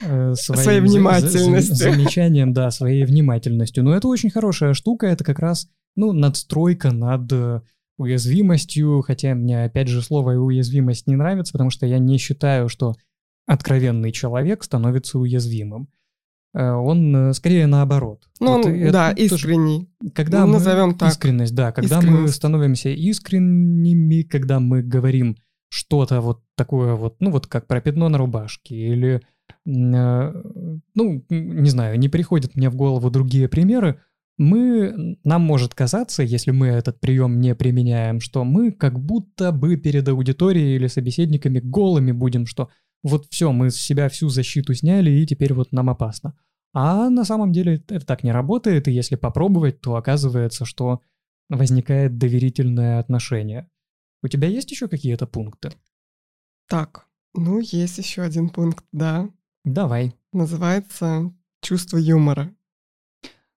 э, 0.00 0.34
своим 0.34 0.62
своей 0.62 0.80
внимательностью. 0.80 1.74
За, 1.74 1.90
замечанием, 1.90 2.52
да, 2.52 2.70
своей 2.70 3.04
внимательностью. 3.04 3.82
Но 3.82 3.96
это 3.96 4.06
очень 4.06 4.30
хорошая 4.30 4.74
штука, 4.74 5.08
это 5.08 5.24
как 5.24 5.40
раз, 5.40 5.68
ну, 5.96 6.12
надстройка 6.12 6.92
над 6.92 7.32
э, 7.32 7.62
уязвимостью, 7.96 9.02
хотя 9.02 9.34
мне, 9.34 9.64
опять 9.64 9.88
же, 9.88 10.02
слово 10.02 10.32
уязвимость 10.32 11.06
не 11.06 11.16
нравится, 11.16 11.52
потому 11.52 11.70
что 11.70 11.86
я 11.86 11.98
не 11.98 12.18
считаю, 12.18 12.68
что 12.68 12.94
откровенный 13.46 14.12
человек 14.12 14.64
становится 14.64 15.18
уязвимым. 15.18 15.88
Э, 16.54 16.72
он 16.72 17.14
э, 17.14 17.32
скорее 17.34 17.66
наоборот. 17.66 18.28
Ну, 18.40 18.56
вот 18.56 18.66
он, 18.66 18.90
да, 18.90 19.10
искренний. 19.12 19.90
Когда 20.14 20.46
ну, 20.46 20.54
назовем 20.54 20.88
мы, 20.88 20.94
так. 20.94 21.10
Искренность, 21.10 21.54
да. 21.54 21.72
Когда 21.72 22.00
мы 22.00 22.28
становимся 22.28 22.90
искренними, 22.90 24.22
когда 24.22 24.60
мы 24.60 24.82
говорим 24.82 25.36
что-то 25.68 26.20
вот 26.20 26.42
такое 26.56 26.94
вот, 26.94 27.16
ну 27.20 27.30
вот 27.30 27.46
как 27.46 27.66
про 27.66 27.80
пятно 27.80 28.08
на 28.08 28.18
рубашке 28.18 28.76
или 28.76 29.22
Э, 29.66 30.32
ну, 30.94 31.24
не 31.28 31.70
знаю, 31.70 31.98
не 31.98 32.08
приходят 32.08 32.54
мне 32.54 32.68
в 32.70 32.76
голову 32.76 33.10
другие 33.10 33.48
примеры, 33.48 34.00
мы, 34.36 35.16
нам 35.24 35.42
может 35.42 35.74
казаться, 35.74 36.22
если 36.22 36.50
мы 36.50 36.68
этот 36.68 37.00
прием 37.00 37.40
не 37.40 37.54
применяем, 37.54 38.20
что 38.20 38.44
мы 38.44 38.72
как 38.72 38.98
будто 38.98 39.52
бы 39.52 39.76
перед 39.76 40.08
аудиторией 40.08 40.76
или 40.76 40.88
собеседниками 40.88 41.60
голыми 41.60 42.12
будем, 42.12 42.46
что 42.46 42.68
вот 43.02 43.26
все, 43.30 43.52
мы 43.52 43.70
с 43.70 43.76
себя 43.76 44.08
всю 44.08 44.28
защиту 44.28 44.74
сняли, 44.74 45.10
и 45.10 45.26
теперь 45.26 45.52
вот 45.52 45.72
нам 45.72 45.90
опасно. 45.90 46.36
А 46.72 47.08
на 47.10 47.24
самом 47.24 47.52
деле 47.52 47.76
это 47.88 48.04
так 48.04 48.24
не 48.24 48.32
работает, 48.32 48.88
и 48.88 48.92
если 48.92 49.14
попробовать, 49.14 49.80
то 49.80 49.94
оказывается, 49.94 50.64
что 50.64 51.00
возникает 51.48 52.18
доверительное 52.18 52.98
отношение. 52.98 53.68
У 54.22 54.28
тебя 54.28 54.48
есть 54.48 54.70
еще 54.70 54.88
какие-то 54.88 55.26
пункты? 55.26 55.70
Так, 56.66 57.06
ну, 57.34 57.60
есть 57.60 57.98
еще 57.98 58.22
один 58.22 58.48
пункт, 58.48 58.84
да. 58.90 59.28
Давай. 59.64 60.14
Называется 60.32 61.32
чувство 61.60 61.98
юмора. 61.98 62.52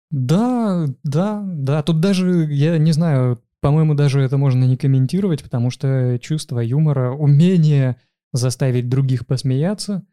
Да, 0.10 0.88
да, 1.04 1.44
да. 1.46 1.84
Тут 1.84 2.00
даже, 2.00 2.48
я 2.50 2.78
не 2.78 2.92
знаю, 2.92 3.44
по-моему, 3.62 3.94
даже 3.94 4.22
это 4.22 4.38
можно 4.38 4.64
не 4.64 4.78
комментировать, 4.78 5.44
потому 5.44 5.70
что 5.70 6.18
чувство 6.22 6.60
юмора, 6.60 7.12
умение 7.12 7.98
заставить 8.32 8.90
других 8.90 9.26
посмеяться, 9.26 10.06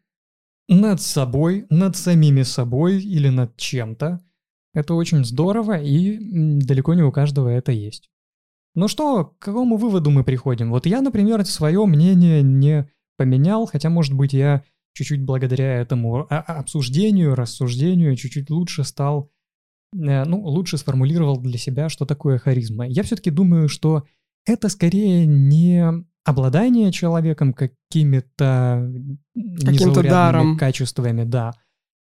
над 0.67 1.01
собой, 1.01 1.65
над 1.69 1.95
самими 1.95 2.41
собой 2.41 3.01
или 3.01 3.29
над 3.29 3.55
чем-то. 3.55 4.19
Это 4.73 4.93
очень 4.93 5.23
здорово, 5.23 5.79
и 5.79 6.17
далеко 6.59 6.95
не 6.95 7.03
у 7.03 7.11
каждого 7.11 7.49
это 7.49 7.71
есть. 7.71 8.09
Ну 8.73 8.89
что, 8.89 9.25
к 9.25 9.39
какому 9.39 9.77
выводу 9.77 10.11
мы 10.11 10.25
приходим? 10.25 10.71
Вот 10.71 10.85
я, 10.85 11.01
например, 11.01 11.45
свое 11.45 11.85
мнение 11.85 12.41
не 12.41 12.89
поменял, 13.17 13.67
хотя, 13.67 13.89
может 13.89 14.13
быть, 14.13 14.33
я 14.33 14.63
чуть-чуть 14.93 15.23
благодаря 15.23 15.75
этому 15.79 16.25
обсуждению, 16.29 17.35
рассуждению 17.35 18.17
чуть-чуть 18.17 18.49
лучше 18.49 18.83
стал, 18.83 19.31
ну, 19.95 20.41
лучше 20.41 20.77
сформулировал 20.77 21.39
для 21.39 21.57
себя, 21.57 21.89
что 21.89 22.05
такое 22.05 22.37
харизма. 22.37 22.87
Я 22.87 23.03
все-таки 23.03 23.31
думаю, 23.31 23.69
что 23.69 24.03
это 24.45 24.69
скорее 24.69 25.25
не 25.25 26.05
обладание 26.23 26.91
человеком 26.91 27.53
какими-то 27.53 28.91
каким-то 29.63 30.03
даром 30.03 30.57
качествами, 30.57 31.23
да. 31.23 31.53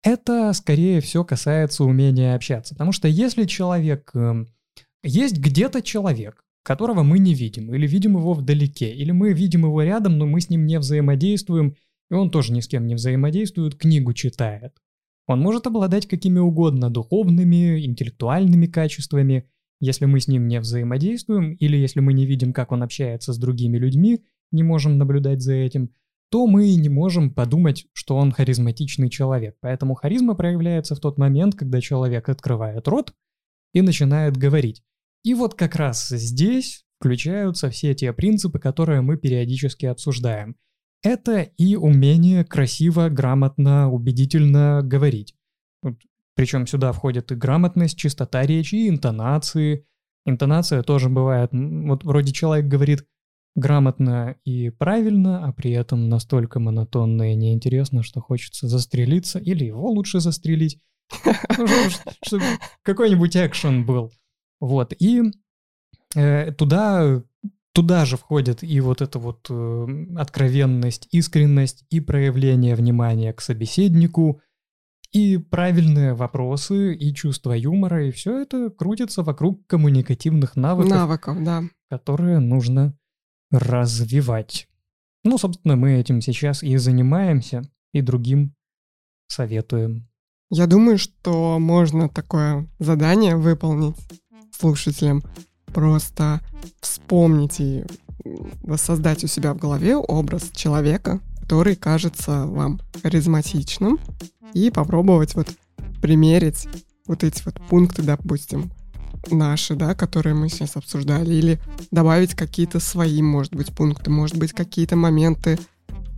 Это 0.04 0.52
скорее 0.52 1.00
все 1.00 1.24
касается 1.24 1.84
умения 1.84 2.34
общаться. 2.34 2.74
Потому 2.74 2.92
что 2.92 3.08
если 3.08 3.44
человек... 3.44 4.10
Эм, 4.14 4.52
есть 5.04 5.38
где-то 5.38 5.82
человек, 5.82 6.44
которого 6.62 7.02
мы 7.02 7.18
не 7.18 7.34
видим, 7.34 7.74
или 7.74 7.86
видим 7.86 8.16
его 8.16 8.34
вдалеке, 8.34 8.92
или 8.92 9.10
мы 9.10 9.32
видим 9.32 9.64
его 9.64 9.82
рядом, 9.82 10.18
но 10.18 10.26
мы 10.26 10.40
с 10.40 10.48
ним 10.48 10.66
не 10.66 10.78
взаимодействуем, 10.78 11.76
и 12.10 12.14
он 12.14 12.30
тоже 12.30 12.52
ни 12.52 12.60
с 12.60 12.68
кем 12.68 12.86
не 12.86 12.94
взаимодействует, 12.94 13.76
книгу 13.76 14.12
читает. 14.12 14.74
Он 15.26 15.40
может 15.40 15.66
обладать 15.66 16.06
какими 16.06 16.38
угодно 16.38 16.90
духовными, 16.90 17.84
интеллектуальными 17.84 18.66
качествами, 18.66 19.48
если 19.80 20.04
мы 20.04 20.20
с 20.20 20.28
ним 20.28 20.48
не 20.48 20.60
взаимодействуем, 20.60 21.54
или 21.54 21.76
если 21.76 22.00
мы 22.00 22.12
не 22.12 22.26
видим, 22.26 22.52
как 22.52 22.72
он 22.72 22.82
общается 22.82 23.32
с 23.32 23.38
другими 23.38 23.78
людьми, 23.78 24.24
не 24.50 24.62
можем 24.62 24.98
наблюдать 24.98 25.42
за 25.42 25.54
этим, 25.54 25.90
то 26.30 26.46
мы 26.46 26.74
не 26.76 26.88
можем 26.88 27.30
подумать, 27.30 27.86
что 27.92 28.16
он 28.16 28.32
харизматичный 28.32 29.10
человек. 29.10 29.56
Поэтому 29.60 29.94
харизма 29.94 30.34
проявляется 30.34 30.94
в 30.94 31.00
тот 31.00 31.18
момент, 31.18 31.54
когда 31.54 31.80
человек 31.80 32.28
открывает 32.28 32.88
рот 32.88 33.12
и 33.74 33.82
начинает 33.82 34.36
говорить. 34.36 34.82
И 35.24 35.34
вот 35.34 35.54
как 35.54 35.76
раз 35.76 36.08
здесь 36.08 36.84
включаются 36.98 37.68
все 37.70 37.94
те 37.94 38.12
принципы, 38.12 38.58
которые 38.58 39.02
мы 39.02 39.16
периодически 39.16 39.86
обсуждаем. 39.86 40.56
Это 41.02 41.42
и 41.42 41.74
умение 41.76 42.44
красиво, 42.44 43.08
грамотно, 43.08 43.90
убедительно 43.90 44.82
говорить. 44.82 45.34
Причем 46.34 46.66
сюда 46.66 46.92
входит 46.92 47.32
и 47.32 47.34
грамотность, 47.34 47.98
чистота 47.98 48.42
речи, 48.42 48.76
и 48.76 48.88
интонации. 48.88 49.86
Интонация 50.24 50.82
тоже 50.82 51.08
бывает. 51.08 51.50
Вот 51.52 52.04
вроде 52.04 52.32
человек 52.32 52.66
говорит 52.66 53.04
грамотно 53.54 54.36
и 54.44 54.70
правильно, 54.70 55.44
а 55.44 55.52
при 55.52 55.72
этом 55.72 56.08
настолько 56.08 56.58
монотонно 56.60 57.32
и 57.32 57.36
неинтересно, 57.36 58.02
что 58.02 58.20
хочется 58.20 58.68
застрелиться, 58.68 59.38
или 59.38 59.64
его 59.64 59.90
лучше 59.90 60.20
застрелить, 60.20 60.80
ну, 61.58 61.66
чтобы 62.24 62.44
какой-нибудь 62.82 63.36
экшен 63.36 63.84
был. 63.84 64.10
Вот, 64.60 64.94
и 64.98 65.22
э, 66.14 66.52
туда, 66.52 67.22
туда 67.72 68.04
же 68.04 68.16
входит 68.16 68.62
и 68.62 68.80
вот 68.80 69.02
эта 69.02 69.18
вот 69.18 69.46
э, 69.50 69.86
откровенность, 70.16 71.08
искренность 71.10 71.84
и 71.90 72.00
проявление 72.00 72.74
внимания 72.74 73.32
к 73.32 73.40
собеседнику– 73.40 74.40
и 75.12 75.36
правильные 75.36 76.14
вопросы, 76.14 76.94
и 76.94 77.14
чувство 77.14 77.52
юмора, 77.52 78.08
и 78.08 78.10
все 78.10 78.40
это 78.40 78.70
крутится 78.70 79.22
вокруг 79.22 79.66
коммуникативных 79.66 80.56
навыков. 80.56 80.90
Навыков, 80.90 81.44
да. 81.44 81.64
Которые 81.90 82.38
нужно 82.38 82.96
развивать. 83.50 84.68
Ну, 85.22 85.36
собственно, 85.36 85.76
мы 85.76 85.92
этим 85.92 86.22
сейчас 86.22 86.62
и 86.62 86.76
занимаемся, 86.78 87.62
и 87.92 88.00
другим 88.00 88.54
советуем. 89.28 90.08
Я 90.50 90.66
думаю, 90.66 90.98
что 90.98 91.58
можно 91.58 92.08
такое 92.08 92.66
задание 92.78 93.36
выполнить 93.36 93.96
слушателям. 94.50 95.22
Просто 95.72 96.40
вспомнить 96.80 97.60
и 97.60 97.84
воссоздать 98.62 99.24
у 99.24 99.26
себя 99.26 99.54
в 99.54 99.58
голове 99.58 99.96
образ 99.96 100.50
человека, 100.52 101.20
который 101.40 101.76
кажется 101.76 102.46
вам 102.46 102.80
харизматичным, 103.02 103.98
и 104.54 104.70
попробовать 104.70 105.34
вот 105.34 105.48
примерить 106.00 106.68
вот 107.06 107.24
эти 107.24 107.42
вот 107.44 107.60
пункты, 107.68 108.02
допустим, 108.02 108.70
наши, 109.30 109.74
да, 109.74 109.94
которые 109.94 110.34
мы 110.34 110.48
сейчас 110.48 110.76
обсуждали, 110.76 111.32
или 111.34 111.60
добавить 111.90 112.34
какие-то 112.34 112.80
свои, 112.80 113.22
может 113.22 113.54
быть, 113.54 113.74
пункты, 113.74 114.10
может 114.10 114.36
быть, 114.36 114.52
какие-то 114.52 114.96
моменты 114.96 115.58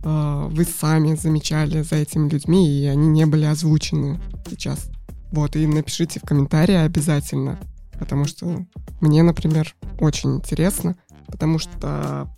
э, 0.03 0.47
вы 0.49 0.65
сами 0.65 1.15
замечали 1.15 1.81
за 1.81 1.97
этими 1.97 2.29
людьми, 2.29 2.67
и 2.67 2.85
они 2.85 3.07
не 3.07 3.25
были 3.25 3.45
озвучены 3.45 4.19
сейчас. 4.49 4.89
Вот, 5.31 5.55
и 5.55 5.67
напишите 5.67 6.19
в 6.19 6.23
комментарии 6.23 6.75
обязательно, 6.75 7.59
потому 7.99 8.25
что 8.25 8.65
мне, 9.01 9.23
например, 9.23 9.75
очень 9.99 10.35
интересно, 10.35 10.95
потому 11.27 11.59
что 11.59 12.29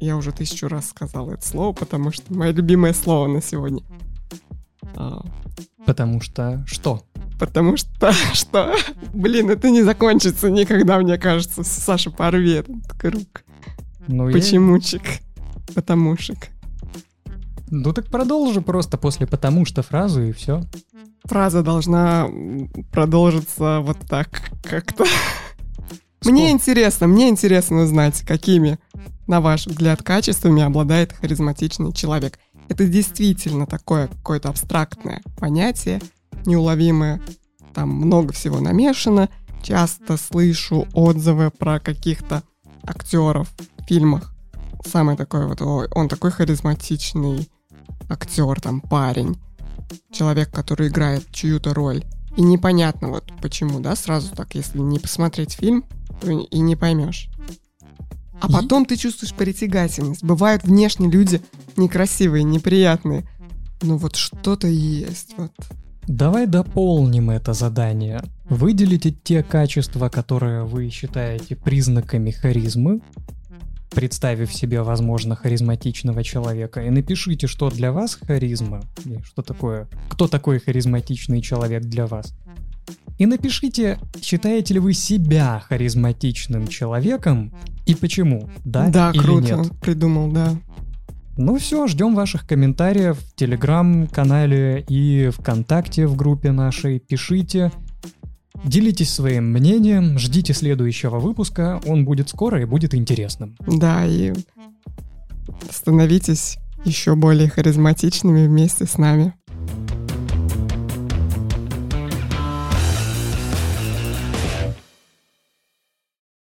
я 0.00 0.16
уже 0.16 0.32
тысячу 0.32 0.68
раз 0.68 0.88
сказала 0.88 1.32
это 1.32 1.46
слово, 1.46 1.72
потому 1.72 2.12
что 2.12 2.32
мое 2.32 2.52
любимое 2.52 2.92
слово 2.92 3.26
на 3.26 3.42
сегодня. 3.42 3.82
А, 4.94 5.22
Потому 5.86 6.20
что 6.20 6.64
что? 6.66 7.02
Потому 7.38 7.76
что 7.76 8.12
что? 8.32 8.74
Блин, 9.14 9.48
это 9.50 9.70
не 9.70 9.82
закончится 9.82 10.50
никогда, 10.50 10.98
мне 10.98 11.16
кажется. 11.16 11.62
Саша 11.62 12.10
порвет 12.10 12.68
этот 12.68 12.92
круг. 12.98 13.44
Ну, 14.08 14.30
Почемучек. 14.32 15.02
Я... 15.04 15.74
Потомушек. 15.74 16.48
Ну 17.68 17.92
так 17.92 18.06
продолжи 18.06 18.60
просто 18.60 18.96
после 18.96 19.26
«потому 19.26 19.64
что» 19.64 19.82
фразу 19.82 20.22
и 20.22 20.32
все. 20.32 20.62
Фраза 21.24 21.62
должна 21.62 22.28
продолжиться 22.92 23.80
вот 23.80 23.98
так 24.08 24.28
как-то. 24.62 25.04
Мне 26.24 26.50
интересно, 26.50 27.06
мне 27.06 27.28
интересно 27.28 27.82
узнать, 27.82 28.22
какими, 28.22 28.78
на 29.26 29.40
ваш 29.40 29.66
взгляд, 29.66 30.02
качествами 30.02 30.62
обладает 30.62 31.12
харизматичный 31.12 31.92
человек. 31.92 32.38
Это 32.68 32.86
действительно 32.86 33.66
такое 33.66 34.08
какое-то 34.08 34.48
абстрактное 34.48 35.22
понятие, 35.38 36.00
неуловимое. 36.44 37.20
Там 37.74 37.90
много 37.90 38.32
всего 38.32 38.60
намешано. 38.60 39.28
Часто 39.62 40.16
слышу 40.16 40.86
отзывы 40.94 41.50
про 41.50 41.80
каких-то 41.80 42.42
актеров 42.84 43.48
в 43.78 43.84
фильмах. 43.84 44.32
Самый 44.84 45.16
такой 45.16 45.46
вот, 45.46 45.60
ой, 45.62 45.88
он 45.92 46.08
такой 46.08 46.30
харизматичный 46.30 47.48
актер, 48.08 48.60
там, 48.60 48.80
парень. 48.80 49.36
Человек, 50.10 50.50
который 50.50 50.88
играет 50.88 51.30
чью-то 51.30 51.74
роль. 51.74 52.04
И 52.36 52.42
непонятно 52.42 53.08
вот 53.08 53.32
почему, 53.40 53.80
да, 53.80 53.96
сразу 53.96 54.34
так, 54.34 54.54
если 54.54 54.78
не 54.78 54.98
посмотреть 54.98 55.52
фильм, 55.52 55.84
то 56.20 56.30
и 56.30 56.58
не 56.58 56.76
поймешь. 56.76 57.28
А 58.40 58.48
потом 58.48 58.84
ты 58.84 58.96
чувствуешь 58.96 59.32
притягательность. 59.32 60.22
Бывают 60.22 60.64
внешне 60.64 61.10
люди 61.10 61.40
некрасивые, 61.76 62.44
неприятные. 62.44 63.26
Но 63.82 63.96
вот 63.96 64.16
что-то 64.16 64.68
есть. 64.68 65.34
Вот. 65.36 65.52
Давай 66.06 66.46
дополним 66.46 67.30
это 67.30 67.52
задание. 67.52 68.22
Выделите 68.48 69.10
те 69.10 69.42
качества, 69.42 70.08
которые 70.08 70.64
вы 70.64 70.88
считаете 70.90 71.56
признаками 71.56 72.30
харизмы, 72.30 73.00
представив 73.90 74.52
себе, 74.52 74.82
возможно, 74.82 75.36
харизматичного 75.36 76.22
человека, 76.24 76.82
и 76.82 76.90
напишите, 76.90 77.46
что 77.46 77.70
для 77.70 77.92
вас 77.92 78.14
харизма, 78.14 78.82
и 79.04 79.18
что 79.22 79.42
такое, 79.42 79.88
кто 80.08 80.28
такой 80.28 80.58
харизматичный 80.58 81.40
человек 81.40 81.84
для 81.84 82.06
вас. 82.06 82.34
И 83.18 83.26
напишите, 83.26 83.98
считаете 84.20 84.74
ли 84.74 84.80
вы 84.80 84.92
себя 84.92 85.62
харизматичным 85.68 86.68
человеком 86.68 87.52
и 87.86 87.94
почему, 87.94 88.50
да, 88.64 88.88
да 88.88 89.10
или 89.10 89.18
круто, 89.18 89.56
нет. 89.56 89.72
придумал, 89.80 90.30
да. 90.30 90.54
Ну 91.38 91.58
все, 91.58 91.86
ждем 91.86 92.14
ваших 92.14 92.46
комментариев 92.46 93.18
в 93.18 93.34
Телеграм-канале 93.34 94.84
и 94.88 95.30
ВКонтакте 95.30 96.06
в 96.06 96.16
группе 96.16 96.50
нашей. 96.50 96.98
Пишите, 96.98 97.72
делитесь 98.64 99.12
своим 99.12 99.52
мнением, 99.52 100.18
ждите 100.18 100.54
следующего 100.54 101.18
выпуска, 101.18 101.80
он 101.86 102.04
будет 102.04 102.28
скоро 102.28 102.60
и 102.60 102.64
будет 102.64 102.94
интересным. 102.94 103.56
Да, 103.66 104.04
и 104.06 104.32
становитесь 105.70 106.58
еще 106.84 107.14
более 107.16 107.48
харизматичными 107.48 108.46
вместе 108.46 108.86
с 108.86 108.98
нами. 108.98 109.34